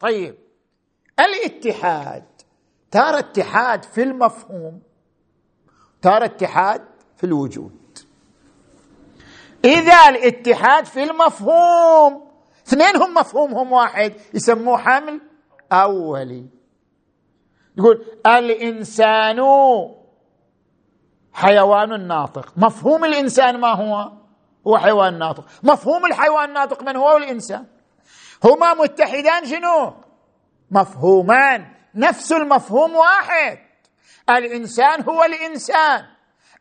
[0.00, 0.38] طيب
[1.20, 2.31] الاتحاد
[2.92, 4.82] ترى اتحاد في المفهوم
[6.02, 6.84] ترى اتحاد
[7.16, 7.98] في الوجود.
[9.64, 12.32] إذا الاتحاد في المفهوم
[12.66, 15.20] اثنينهم مفهومهم واحد يسموه حمل
[15.72, 16.46] أولي.
[17.76, 19.38] يقول الإنسان
[21.32, 22.52] حيوان ناطق.
[22.56, 24.12] مفهوم الإنسان ما هو؟
[24.66, 25.44] هو حيوان ناطق.
[25.62, 27.66] مفهوم الحيوان الناطق من هو الإنسان؟
[28.44, 29.92] هما متحدان شنو؟
[30.70, 31.81] مفهومان.
[31.94, 33.58] نفس المفهوم واحد.
[34.30, 36.04] الإنسان هو الإنسان.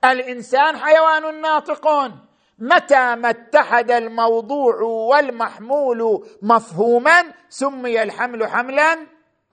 [0.06, 2.12] الإنسان حيوان ناطق.
[2.60, 8.98] متى ما اتحد الموضوع والمحمول مفهوما سمي الحمل حملا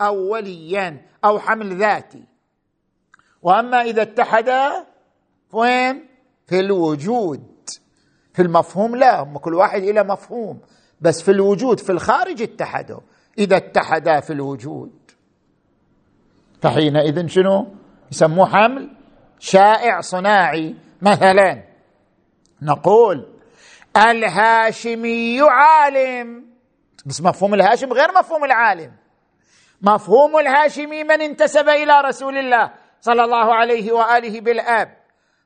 [0.00, 2.24] اوليا أو حمل ذاتي.
[3.42, 4.50] وأما إذا اتحد
[5.52, 6.08] وين
[6.46, 7.70] في الوجود.
[8.34, 10.60] في المفهوم لا هم كل واحد إلى مفهوم.
[11.00, 13.00] بس في الوجود في الخارج اتحدوا.
[13.38, 14.97] إذا اتحدا في الوجود.
[16.62, 17.74] فحينئذ شنو؟
[18.12, 18.90] يسموه حمل
[19.38, 20.74] شائع صناعي.
[21.02, 21.62] مثلا
[22.62, 23.26] نقول
[23.96, 26.44] الهاشمي عالم.
[27.06, 28.92] بس مفهوم الهاشم غير مفهوم العالم.
[29.82, 34.96] مفهوم الهاشمي من انتسب إلى رسول الله صلى الله عليه وآله بالآب.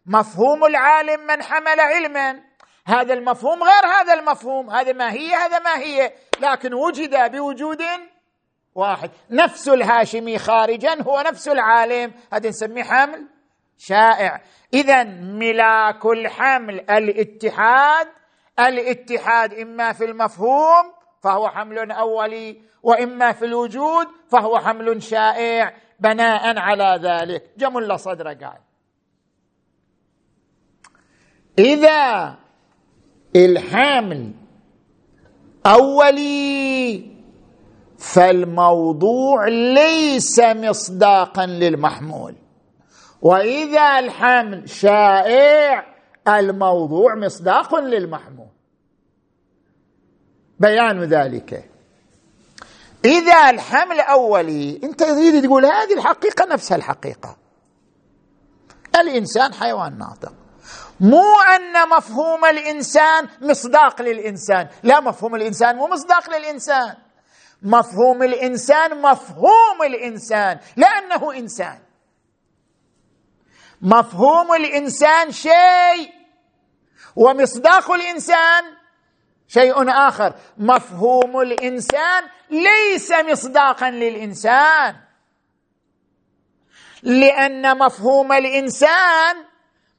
[0.06, 2.40] مفهوم العالم من حمل علما.
[2.86, 4.70] هذا المفهوم غير هذا المفهوم.
[4.70, 6.12] هذا ما هي هذا ما هي.
[6.40, 7.82] لكن وجد بوجود
[8.74, 9.10] واحد.
[9.30, 12.12] نفس الهاشمي خارجا هو نفس العالم.
[12.32, 13.26] هذا نسميه حمل
[13.78, 14.40] شائع.
[14.74, 18.08] اذا ملاك الحمل الاتحاد
[18.58, 20.92] الاتحاد إما في المفهوم
[21.22, 27.50] فهو حمل أولي وإما في الوجود فهو حمل شائع بناء على ذلك.
[27.56, 28.58] جمل صدر قال.
[31.58, 32.34] إذا
[33.36, 34.32] الحامل
[35.66, 37.11] أولي
[38.02, 42.34] فالموضوع ليس مصداقا للمحمول.
[43.22, 45.86] وإذا الحمل شائع
[46.28, 48.48] الموضوع مصداق للمحمول.
[50.60, 51.70] بيان ذلك.
[53.04, 57.36] إذا الحمل اولي أنت تريد تقول هذه الحقيقة نفس الحقيقة.
[59.00, 60.32] الإنسان حيوان ناطق.
[61.00, 61.24] مو
[61.56, 64.68] أن مفهوم الإنسان مصداق للإنسان.
[64.82, 66.94] لا مفهوم الإنسان مو مصداق للإنسان.
[67.62, 71.78] مفهوم الإنسان مفهوم الإنسان لأنه إنسان.
[73.82, 76.12] مفهوم الإنسان شيء
[77.16, 78.64] ومصداق الإنسان
[79.48, 80.34] شيء آخر.
[80.58, 84.96] مفهوم الإنسان ليس مصداقا للإنسان.
[87.02, 89.36] لأن مفهوم الإنسان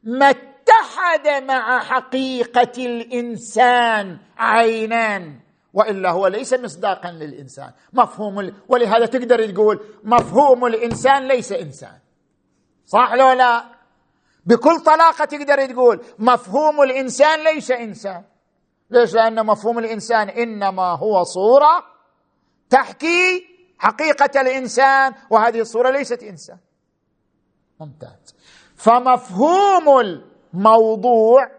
[0.03, 5.42] ما اتحد مع حقيقة الإنسان عينا.
[5.73, 7.71] وإلا هو ليس مصداقا للإنسان.
[7.93, 8.53] مفهوم ال...
[8.67, 11.99] ولهذا تقدر تقول مفهوم الإنسان ليس إنسان.
[12.85, 13.63] صح لو لا؟
[14.45, 18.23] بكل طلاقة تقدر تقول مفهوم الإنسان ليس إنسان.
[18.89, 21.83] ليش؟ لأن مفهوم الإنسان إنما هو صورة
[22.69, 23.45] تحكي
[23.77, 26.57] حقيقة الإنسان وهذه الصورة ليست إنسان.
[27.79, 28.35] ممتاز.
[28.75, 29.99] فمفهوم
[30.53, 31.51] الموضوع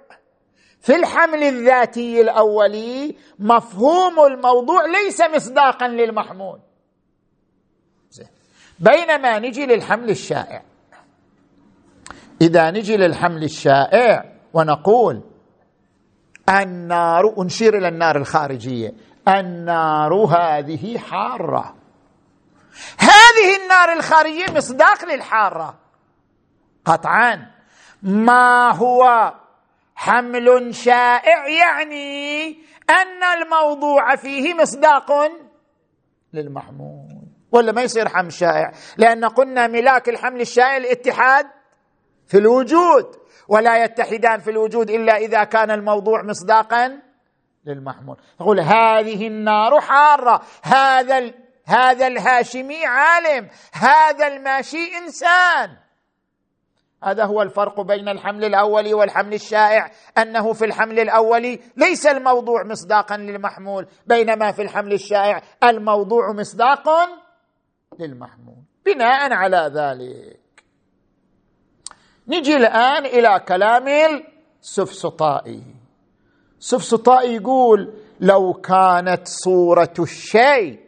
[0.84, 6.60] في الحمل الذاتي الأولي مفهوم الموضوع ليس مصداقا للمحمول.
[8.78, 10.62] بينما نجي للحمل الشائع.
[12.40, 15.22] إذا نجي للحمل الشائع ونقول
[16.48, 18.92] النار ونشير إلى النار الخارجية.
[19.28, 21.74] النار هذه حارة.
[22.98, 25.78] هذه النار الخارجية مصداق للحارة.
[26.84, 27.50] قطعا.
[28.02, 29.32] ما هو
[29.94, 32.48] حمل شائع يعني
[32.90, 35.12] أن الموضوع فيه مصداق
[36.32, 37.24] للمحمول.
[37.52, 41.46] ولا ما يصير حمل شائع؟ لأن قلنا ملاك الحمل الشائع الاتحاد
[42.26, 43.16] في الوجود
[43.48, 47.00] ولا يتحدان في الوجود إلا إذا كان الموضوع مصداقا
[47.66, 48.16] للمحمول.
[48.38, 51.32] تقول هذه النار حارة هذا
[51.66, 55.83] هذا الهاشمي عالم هذا الماشي إنسان.
[57.02, 63.16] هذا هو الفرق بين الحمل الاولي والحمل الشائع أنه في الحمل الاولي ليس الموضوع مصداقا
[63.16, 66.88] للمحمول بينما في الحمل الشائع الموضوع مصداق
[67.98, 68.62] للمحمول.
[68.86, 70.40] بناء على ذلك
[72.28, 73.88] نجي الآن إلى كلام
[74.62, 75.62] السفسطائي.
[76.58, 80.80] السفسطائي يقول لو كانت صورة الشيء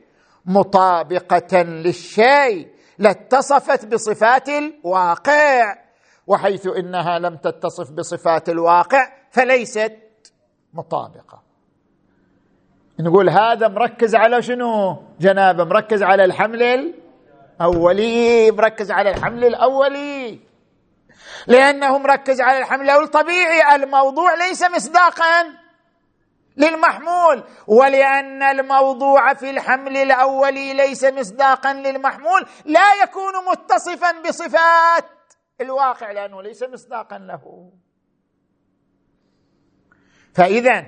[0.46, 5.85] مطابقة للشيء لاتصفت بصفات الواقع.
[6.26, 9.96] وحيث إنها لم تتصف بصفات الواقع فليست
[10.74, 11.42] مطابقة.
[13.00, 16.92] نقول هذا مركز على شنو؟ جنابه مركز على الحمل
[17.60, 20.40] الأولي مركز على الحمل الأولي.
[21.46, 25.46] لأنه مركز على الحمل طبيعي الموضوع ليس مصداقا
[26.56, 27.44] للمحمول.
[27.66, 35.15] ولأن الموضوع في الحمل الأولي ليس مصداقا للمحمول لا يكون متصفا بصفات
[35.60, 37.70] الواقع لأنه ليس مصداقا له.
[40.34, 40.86] فاذا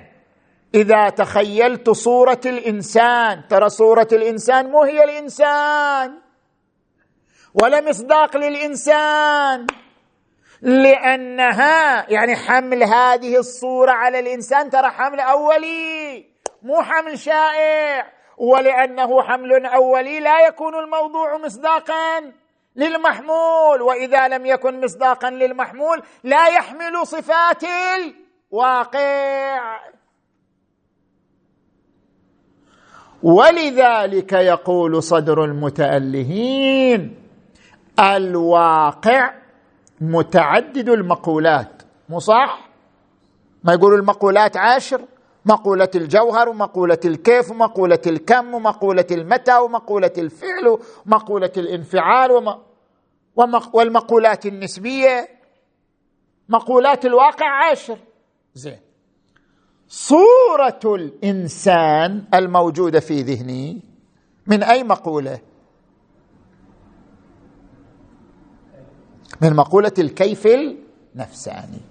[0.75, 6.21] إذا تخيلت صورة الإنسان ترى صورة الإنسان مو هي الإنسان.
[7.53, 9.67] ولا مصداق للإنسان.
[10.61, 16.25] لأنها يعني حمل هذه الصورة على الإنسان ترى حمل أولي
[16.61, 18.13] مو حمل شائع.
[18.37, 22.33] ولأنه حمل أولي لا يكون الموضوع مصداقا.
[22.75, 27.63] للمحمول وإذا لم يكن مصداقا للمحمول لا يحمل صفات
[28.53, 29.79] الواقع.
[33.23, 37.15] ولذلك يقول صدر المتألهين
[37.99, 39.33] الواقع
[40.01, 42.69] متعدد المقولات مو صح؟
[43.63, 45.01] ما يقولوا المقولات عاشر؟
[45.49, 53.61] مقولة الجوهر ومقولة الكيف ومقولة الكم ومقولة المتى ومقولة الفعل ومقولة الانفعال وم...
[53.73, 55.27] والمقولات النسبية.
[56.49, 57.97] مقولات الواقع عشر
[58.53, 58.79] زين.
[59.87, 63.81] صورة الإنسان الموجودة في ذهني
[64.47, 65.39] من أي مقولة؟
[69.41, 71.81] من مقولة الكيف النفساني.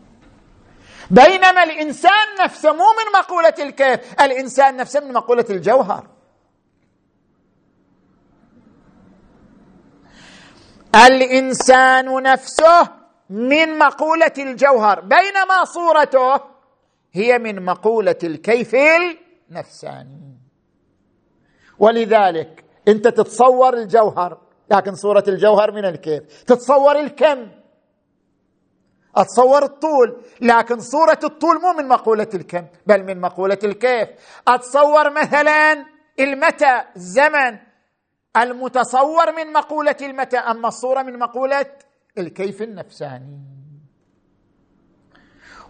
[1.10, 6.06] بينما الإنسان نفسه مو من مقولة الكيف الإنسان نفسه من مقولة الجوهر.
[11.06, 12.88] الإنسان نفسه
[13.30, 15.00] من مقولة الجوهر.
[15.00, 16.40] بينما صورته
[17.12, 18.76] هي من مقولة الكيف
[19.50, 20.38] النفساني.
[21.78, 24.38] ولذلك انت تتصور الجوهر
[24.70, 26.42] لكن صورة الجوهر من الكيف.
[26.42, 27.48] تتصور الكم.
[29.18, 34.08] أتصور الطول لكن صورة الطول مو من مقولة الكم بل من مقولة الكيف.
[34.48, 35.84] أتصور مثلا
[36.20, 37.58] المتى الزمن
[38.36, 41.66] المتصور من مقولة المتى أما الصورة من مقولة
[42.18, 43.38] الكيف النفساني.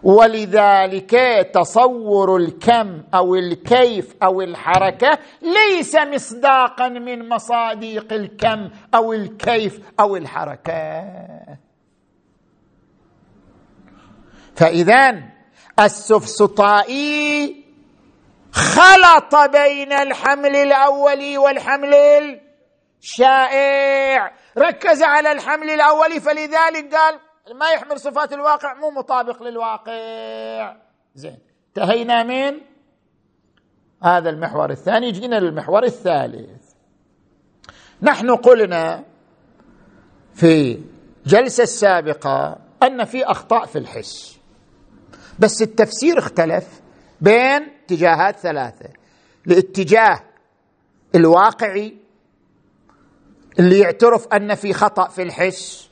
[0.03, 1.11] ولذلك
[1.53, 11.03] تصور الكم أو الكيف أو الحركة ليس مصداقا من مصادق الكم أو الكيف أو الحركة.
[14.59, 15.23] فاذا
[15.79, 17.65] السفسطائي
[18.51, 21.95] خلط بين الحمل الاولي والحمل
[23.01, 24.33] الشائع.
[24.57, 27.19] ركز على الحمل الاولي فلذلك قال
[27.55, 30.75] ما يحمل صفات الواقع مو مطابق للواقع.
[31.15, 31.37] زين
[31.67, 32.61] انتهينا من
[34.03, 35.11] هذا المحور الثاني.
[35.11, 36.73] جينا للمحور الثالث.
[38.01, 39.03] نحن قلنا
[40.33, 40.81] في
[41.25, 44.38] الجلسه السابقه أن في أخطاء في الحس.
[45.39, 46.81] بس التفسير اختلف
[47.21, 48.89] بين اتجاهات ثلاثة.
[49.47, 50.19] الاتجاه
[51.15, 51.97] الواقعي
[53.59, 55.89] اللي يعترف أن في خطأ في الحس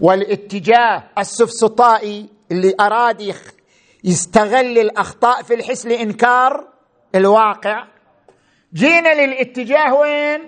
[0.00, 3.34] والاتجاه السفسطائي اللي أراد
[4.04, 6.68] يستغل الأخطاء في الحس لإنكار
[7.14, 7.86] الواقع.
[8.74, 10.40] جينا للاتجاه وين؟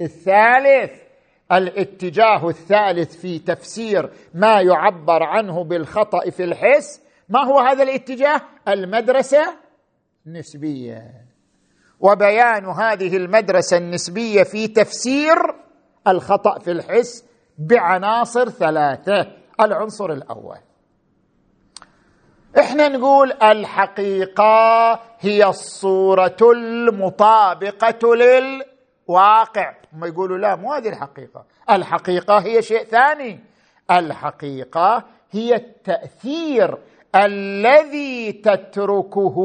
[0.00, 1.00] الثالث.
[1.52, 7.00] الاتجاه الثالث في تفسير ما يعبر عنه بالخطأ في الحس
[7.30, 9.56] ما هو هذا الاتجاه؟ المدرسة
[10.26, 11.30] النسبية.
[12.00, 15.36] وبيان هذه المدرسة النسبية في تفسير
[16.08, 17.24] الخطأ في الحس
[17.58, 19.26] بعناصر ثلاثة.
[19.60, 20.58] العنصر الأول.
[22.58, 29.74] إحنا نقول الحقيقة هي الصورة المطابقة للواقع.
[29.92, 31.44] هم يقولوا لا مو هذه الحقيقة.
[31.70, 33.40] الحقيقة هي شيء ثاني.
[33.90, 36.78] الحقيقة هي التأثير
[37.14, 39.36] الذي تتركه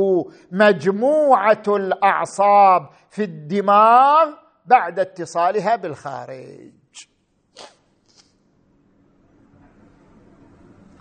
[0.51, 4.29] مجموعة الأعصاب في الدماغ
[4.65, 6.71] بعد اتصالها بالخارج.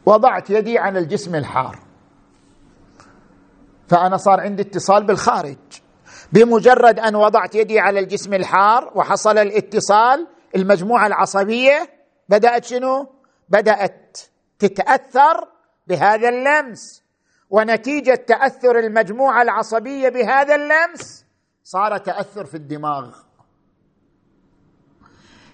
[0.07, 1.79] وضعت يدي على الجسم الحار.
[3.89, 5.59] فأنا صار عندي اتصال بالخارج.
[6.33, 11.91] بمجرد أن وضعت يدي على الجسم الحار وحصل الاتصال المجموعة العصبية
[12.29, 13.07] بدأت شنو؟
[13.49, 14.19] بدأت
[14.59, 15.54] تتأثر
[15.87, 17.05] بهذا اللمس
[17.51, 21.25] ونتيجة تأثر المجموعة العصبية بهذا اللمس
[21.65, 23.15] صار تأثر في الدماغ.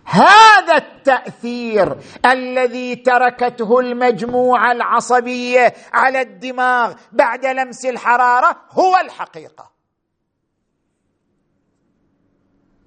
[0.05, 9.71] هذا التأثير الذي تركته المجموعة العصبية على الدماغ بعد لمس الحرارة هو الحقيقة.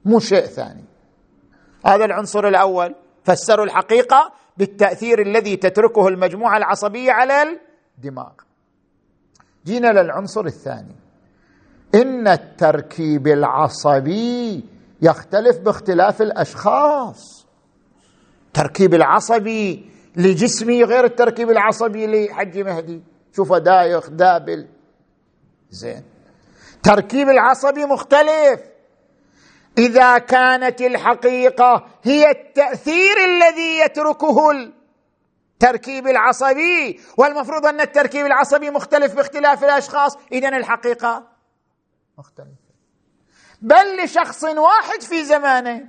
[0.06, 0.86] مو شيء ثاني.
[1.86, 2.96] هذا العنصر الأول.
[3.24, 4.34] فسروا الحقيقة.
[4.58, 7.60] بالتأثير الذي تتركه المجموعة العصبية على
[7.98, 8.32] الدماغ.
[9.66, 10.96] جينا للعنصر الثاني.
[11.96, 14.64] إن التركيب العصبي
[15.02, 17.46] يختلف باختلاف الأشخاص.
[18.48, 23.04] التركيب العصبي لجسمي غير التركيب العصبي لحج مهدي.
[23.36, 24.68] شوف دايخ دابل.
[25.70, 26.04] زين.
[26.84, 28.73] تركيب العصبي مختلف.
[29.78, 39.64] إذا كانت الحقيقة هي التأثير الذي يتركه التركيب العصبي والمفروض أن التركيب العصبي مختلف باختلاف
[39.64, 41.28] الأشخاص اذا الحقيقة
[42.18, 42.74] مختلفة.
[43.62, 45.86] بل لشخص واحد في زمانه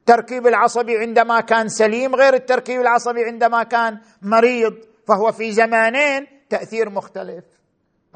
[0.00, 4.74] التركيب العصبي عندما كان سليم غير التركيب العصبي عندما كان مريض
[5.08, 7.44] فهو في زمانين تأثير مختلف.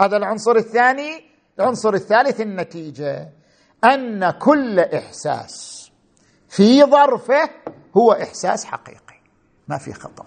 [0.01, 1.25] هذا العنصر الثاني
[1.59, 3.29] العنصر الثالث النتيجة.
[3.85, 5.91] أن كل إحساس
[6.49, 7.51] في ظرفه
[7.97, 9.21] هو إحساس حقيقي.
[9.69, 10.27] ما في خطأ.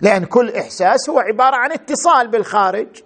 [0.00, 3.02] لأن كل إحساس هو عبارة عن اتصال بالخارج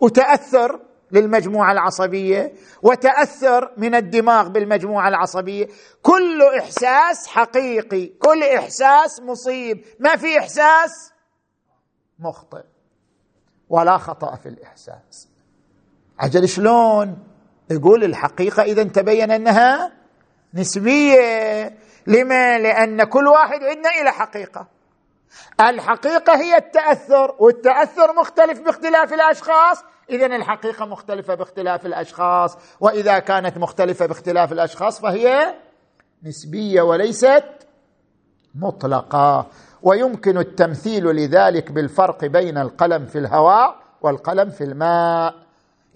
[0.00, 0.80] وتأثر
[1.12, 2.52] للمجموعة العصبية
[2.82, 5.68] وتأثر من الدماغ بالمجموعة العصبية.
[6.02, 9.84] كل إحساس حقيقي كل إحساس مصيب.
[10.00, 11.12] ما في إحساس
[12.18, 12.64] مخطئ.
[13.68, 15.28] ولا خطأ في الإحساس.
[16.18, 17.27] عجل شلون؟
[17.70, 19.92] يقول الحقيقة إذا تبين أنها
[20.54, 21.78] نسبية.
[22.06, 24.66] لما؟ لأن كل واحد عندنا إلى حقيقة.
[25.60, 29.84] الحقيقة هي التأثر والتأثر مختلف باختلاف الأشخاص.
[30.10, 32.58] اذا الحقيقة مختلفة باختلاف الأشخاص.
[32.80, 35.54] وإذا كانت مختلفة باختلاف الأشخاص فهي
[36.22, 37.44] نسبية وليست
[38.54, 39.46] مطلقة.
[39.82, 45.47] ويمكن التمثيل لذلك بالفرق بين القلم في الهواء والقلم في الماء.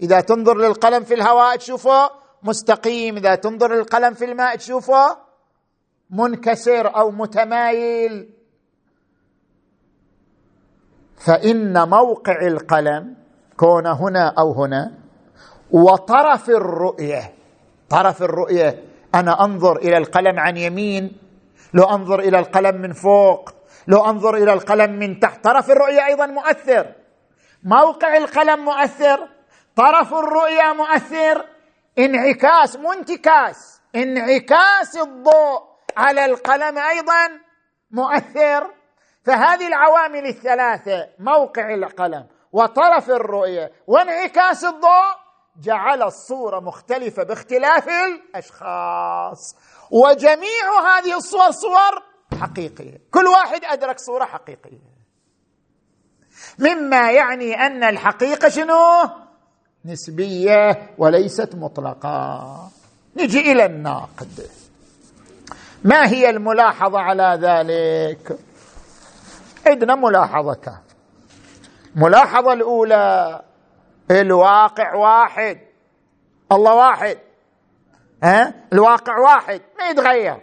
[0.03, 2.09] إذا تنظر للقلم في الهواء تشوفه
[2.43, 5.17] مستقيم إذا تنظر للقلم في الماء تشوفه
[6.09, 8.29] منكسر أو متمايل.
[11.25, 13.15] فإن موقع القلم
[13.57, 14.91] كون هنا أو هنا
[15.71, 17.33] وطرف الرؤية
[17.89, 18.83] طرف الرؤية
[19.15, 21.17] أنا أنظر إلى القلم عن يمين
[21.73, 23.49] لو أنظر إلى القلم من فوق
[23.87, 26.93] لو أنظر إلى القلم من تحت طرف الرؤية أيضا مؤثر.
[27.63, 29.32] موقع القلم مؤثر
[29.75, 31.45] طرف الرؤيه مؤثر.
[31.99, 35.61] انعكاس مو انتكاس انعكاس الضوء
[35.97, 37.29] على القلم أيضا
[37.91, 38.73] مؤثر.
[39.25, 45.13] فهذه العوامل الثلاثة موقع القلم وطرف الرؤية وانعكاس الضوء
[45.61, 49.55] جعل الصورة مختلفة باختلاف الأشخاص.
[49.91, 52.03] وجميع هذه الصور صور
[52.41, 52.97] حقيقية.
[53.11, 54.93] كل واحد أدرك صورة حقيقية.
[56.59, 59.09] مما يعني أن الحقيقة شنو؟
[59.85, 62.69] نسبية وليست مطلقة.
[63.17, 64.49] نجي إلى الناقد.
[65.83, 68.37] ما هي الملاحظة على ذلك؟
[69.67, 70.77] عندنا ملاحظتان
[71.95, 73.41] الملاحظه الأولى
[74.11, 75.59] الواقع واحد.
[76.51, 77.17] الله واحد.
[78.23, 79.61] ها؟ الواقع واحد.
[79.79, 80.37] ما يتغير.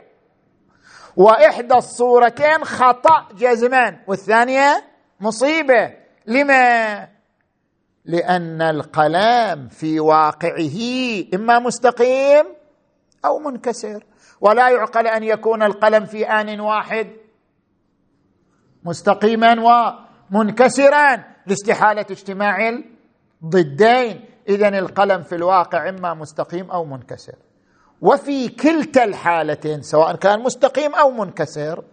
[1.16, 4.84] وإحدى الصورتين خطأ جزما والثانية
[5.20, 5.94] مصيبة.
[6.26, 7.19] لما؟
[8.04, 10.78] لأن القلم في واقعه
[11.34, 12.44] إما مستقيم
[13.24, 14.04] أو منكسر.
[14.40, 17.06] ولا يعقل أن يكون القلم في آن واحد
[18.84, 19.56] مستقيما
[20.30, 22.80] ومنكسرا لاستحالة اجتماع
[23.42, 24.24] الضدين.
[24.48, 27.34] اذا القلم في الواقع إما مستقيم أو منكسر.
[28.00, 31.84] وفي كلتا الحالتين سواء كان مستقيم أو منكسر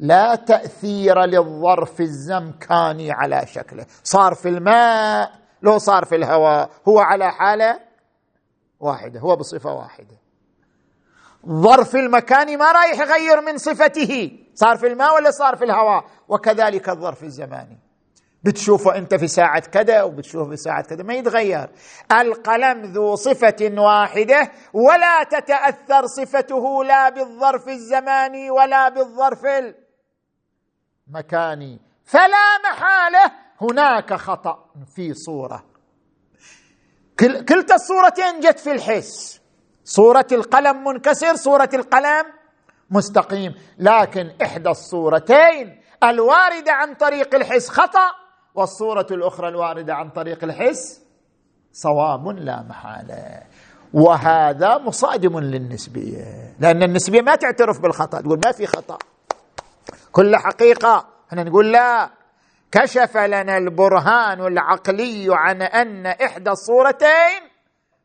[0.00, 3.86] لا تأثير للظرف الزمكاني على شكله.
[4.02, 7.80] صار في الماء لو صار في الهواء هو على حالة
[8.80, 10.16] واحدة هو بصفة واحدة.
[11.48, 16.88] ظرف المكان ما رايح يغير من صفته صار في الماء ولا صار في الهواء وكذلك
[16.88, 17.78] الظرف الزماني.
[18.44, 21.70] بتشوفه انت في ساعة كذا وبتشوفه في ساعة كذا ما يتغير.
[22.12, 29.40] القلم ذو صفة واحدة ولا تتأثر صفته لا بالظرف الزماني ولا بالظرف
[31.08, 31.80] المكاني.
[32.04, 35.64] فلا محالة هناك خطأ في صورة.
[37.20, 39.40] كلتا الصورتين جت في الحس.
[39.84, 42.24] صورة القلم منكسر صورة القلم
[42.90, 43.54] مستقيم.
[43.78, 48.10] لكن إحدى الصورتين الواردة عن طريق الحس خطأ
[48.54, 51.02] والصورة الأخرى الواردة عن طريق الحس
[51.72, 53.42] صواب لا محالة.
[53.94, 56.56] وهذا مصادم للنسبية.
[56.60, 58.98] لأن النسبية ما تعترف بالخطأ تقول ما في خطأ.
[60.12, 62.10] كل حقيقة إحنا نقول لا.
[62.74, 67.40] كشف لنا البرهان العقلي عن أن إحدى الصورتين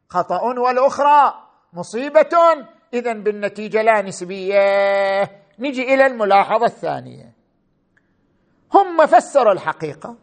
[0.09, 1.33] خطأ والأخرى
[1.73, 2.65] مصيبة.
[2.93, 5.31] إذا بالنتيجة لا نسبية.
[5.59, 7.33] نجي إلى الملاحظة الثانية.
[8.73, 10.15] هم فسروا الحقيقة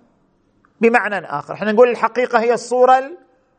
[0.80, 1.54] بمعنى آخر.
[1.54, 3.10] إحنا نقول الحقيقة هي الصورة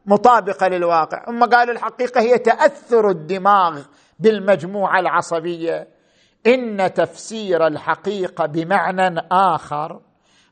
[0.05, 1.23] المطابقة للواقع.
[1.27, 3.81] هم قالوا الحقيقة هي تأثر الدماغ
[4.19, 5.88] بالمجموعة العصبية.
[6.47, 10.01] إن تفسير الحقيقة بمعنى آخر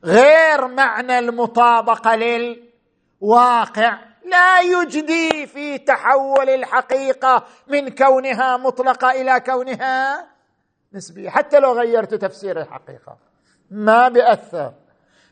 [0.04, 3.98] غير معنى المطابقة للواقع.
[4.24, 10.26] لا يجدي في تحول الحقيقة من كونها مطلقة إلى كونها
[10.92, 11.30] نسبية.
[11.30, 13.16] حتى لو غيرت تفسير الحقيقة
[13.70, 14.72] ما بيأثر.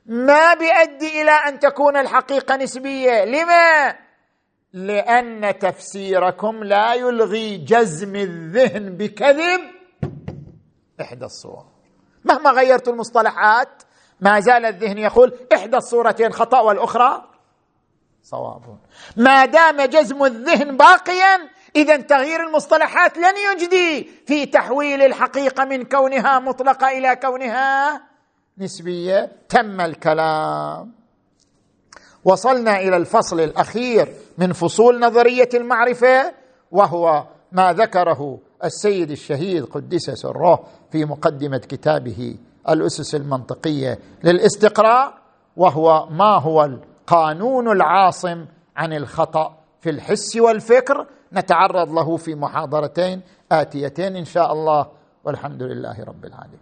[0.06, 3.24] ما بيؤدي إلى أن تكون الحقيقة نسبية.
[3.24, 3.94] لما؟
[4.72, 9.60] لأن تفسيركم لا يلغي جزم الذهن بكذب
[11.00, 11.66] إحدى الصور.
[12.24, 13.82] مهما غيرت المصطلحات
[14.20, 17.24] ما زال الذهن يقول إحدى الصورتين خطأ والأخرى
[18.22, 18.62] صواب.
[19.16, 26.38] ما دام جزم الذهن باقيا اذا تغيير المصطلحات لن يجدي في تحويل الحقيقة من كونها
[26.38, 28.00] مطلقة إلى كونها
[28.58, 29.32] نسبية.
[29.48, 30.92] تم الكلام.
[32.24, 36.34] وصلنا إلى الفصل الأخير من فصول نظرية المعرفة
[36.70, 42.36] وهو ما ذكره السيد الشهيد قدس سره في مقدمة كتابه
[42.68, 45.14] الأسس المنطقية للاستقراء
[45.56, 48.46] وهو ما هو القانون العاصم
[48.76, 51.06] عن الخطأ في الحس والفكر.
[51.32, 53.20] نتعرض له في محاضرتين
[53.52, 54.86] آتيتين إن شاء الله
[55.24, 56.60] والحمد لله رب العالمين.